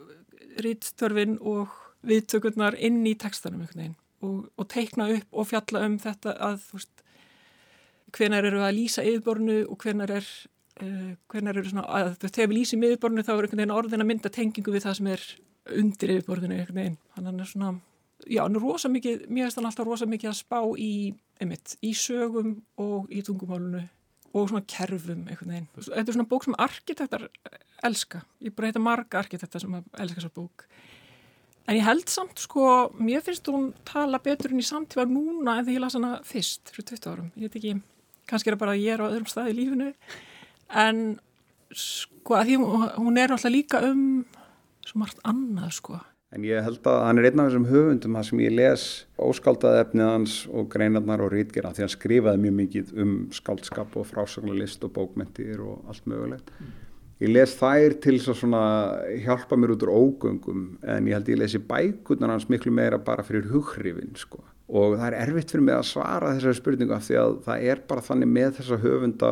[0.63, 1.75] rítstörfin og
[2.07, 3.97] viðtökurnar inn í textanum einhvern veginn.
[4.25, 7.03] Og, og teikna upp og fjalla um þetta að þú veist
[8.17, 10.27] hvenar eru að lýsa yfirbornu og hvenar er
[10.83, 14.09] uh, hvenar eru svona að þegar við lýsum yfirbornu þá er einhvern veginn orðin að
[14.11, 15.27] mynda tengingu við það sem er
[15.77, 17.73] undir yfirborðinu einhvern veginn hann er svona,
[18.25, 20.91] já hann er rosa mikið mér finnst hann alltaf rosa mikið að spá í
[21.41, 23.85] einmitt, í sögum og í tungumálunu
[24.37, 27.27] og svona kerfum einhvern veginn, þetta er svona bók sem arkitektar
[27.87, 30.67] elska, ég bara heita marga arkitektar sem elska þessa bók
[31.67, 32.63] En ég held samt sko,
[32.95, 36.71] mér finnst hún tala betur en í samtífa núna en þegar ég las hana fyrst
[36.71, 37.31] fyrir 20 árum.
[37.35, 37.73] Ég veit ekki,
[38.31, 39.89] kannski er það bara að ég er á öðrum stað í lífinu.
[40.73, 41.19] En
[41.71, 42.59] sko, að því
[42.97, 44.25] hún er alltaf líka um
[44.87, 45.99] svo margt annað sko.
[46.35, 48.81] En ég held að hann er einn af þessum höfundum að sem ég les
[49.23, 54.09] óskáldaði efnið hans og greinarnar og rítgerna því hann skrifaði mjög mikið um skáldskap og
[54.09, 56.51] frásaglalist og bókmentir og allt mögulegt.
[56.59, 56.75] Mm.
[57.23, 58.63] ég les þær til að svona
[59.23, 63.23] hjálpa mér út úr ógöngum en ég held ég lesi bækurnar hans miklu meira bara
[63.25, 64.43] fyrir hughrifin sko.
[64.67, 67.81] og það er erfitt fyrir mig að svara þessari spurningu af því að það er
[67.87, 69.31] bara þannig með þessa höfunda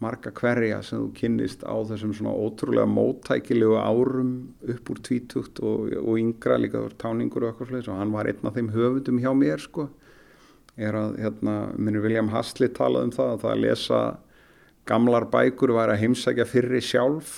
[0.00, 4.32] marga hverja sem þú kynnist á þessum svona ótrúlega móttækilegu árum
[4.64, 8.48] upp úr tvítugt og, og yngra líka táningur og eitthvað slúðis og hann var einn
[8.48, 9.90] af þeim höfundum hjá mér sko.
[10.80, 14.00] Er að, hérna, minnur William Haslett talað um það að það að lesa
[14.88, 17.34] gamlar bækur var að heimsækja fyrri sjálf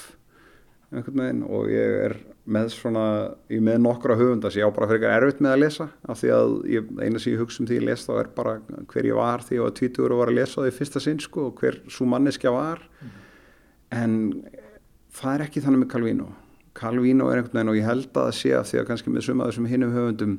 [0.93, 3.05] veginn, og ég er með svona,
[3.53, 6.18] ég með nokkra höfunda sem ég á bara fyrir eitthvað erfitt með að lesa af
[6.18, 8.55] því að ég, eina sem ég hugsa um því ég les þá er bara
[8.90, 11.22] hver ég var því ég var 20 og var að lesa það í fyrsta sinn
[11.22, 13.14] sko og hver svo manneskja var mm.
[14.01, 14.16] en
[15.14, 16.28] það er ekki þannig með Calvino
[16.74, 19.26] Calvino er einhvern veginn og ég held að það sé af því að kannski með
[19.28, 20.36] suma þessum hinnum höfundum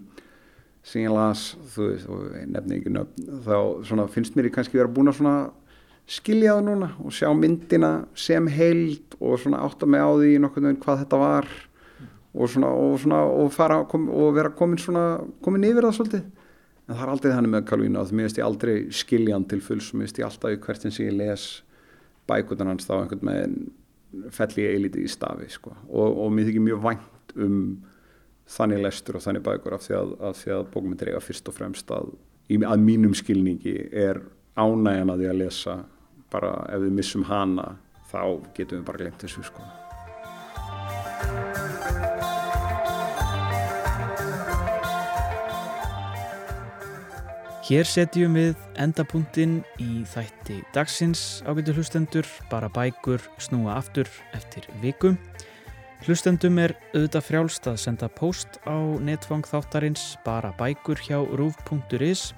[0.83, 3.55] sem ég las, þú veist, og nefni ekki nöfn, þá
[3.87, 5.35] svona, finnst mér ég kannski vera búin að svona
[6.11, 10.65] skilja það núna og sjá myndina sem heild og svona átta mig á því nokkur
[10.65, 11.47] veginn hvað þetta var
[12.33, 14.81] og svona og, svona, og, kom, og vera komin
[15.43, 16.23] komin yfir það svolítið
[16.83, 19.91] en það er aldrei þannig með Calvino að mér veist ég aldrei skiljan til fulls
[19.91, 21.47] og mér veist ég alltaf í hvert eins og ég les
[22.27, 25.73] bækutan hans þá einhvern veginn fell ég eilítið í stafi sko.
[25.89, 27.57] og, mér þykir mjög vænt um
[28.53, 32.11] þannig lestur og þannig bækur af því að, að bókmyndir eiga fyrst og fremst að,
[32.51, 34.19] að mínum skilningi er
[34.59, 35.77] ánægjan að því að lesa
[36.33, 37.71] bara ef við missum hana
[38.11, 38.21] þá
[38.57, 41.52] getum við bara glemt þessu sko.
[47.63, 55.13] Hér setjum við endapunktinn í þætti dagsins ágættu hlustendur, bara bækur snúa aftur eftir viku.
[56.03, 62.33] Hlustendum er auðvitað frjálst að senda post á netfang þáttarins bara bækur hjá rúf.is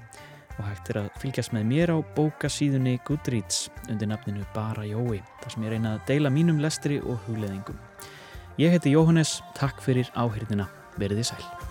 [0.60, 5.56] og hægt er að fylgjast með mér á bókasíðunni Goodreads undir nafninu Bara Jói þar
[5.56, 7.82] sem ég reyna að deila mínum lestri og hugleðingum.
[8.62, 10.70] Ég heiti Jóhannes, takk fyrir áhyrðina,
[11.02, 11.65] verið í sæl.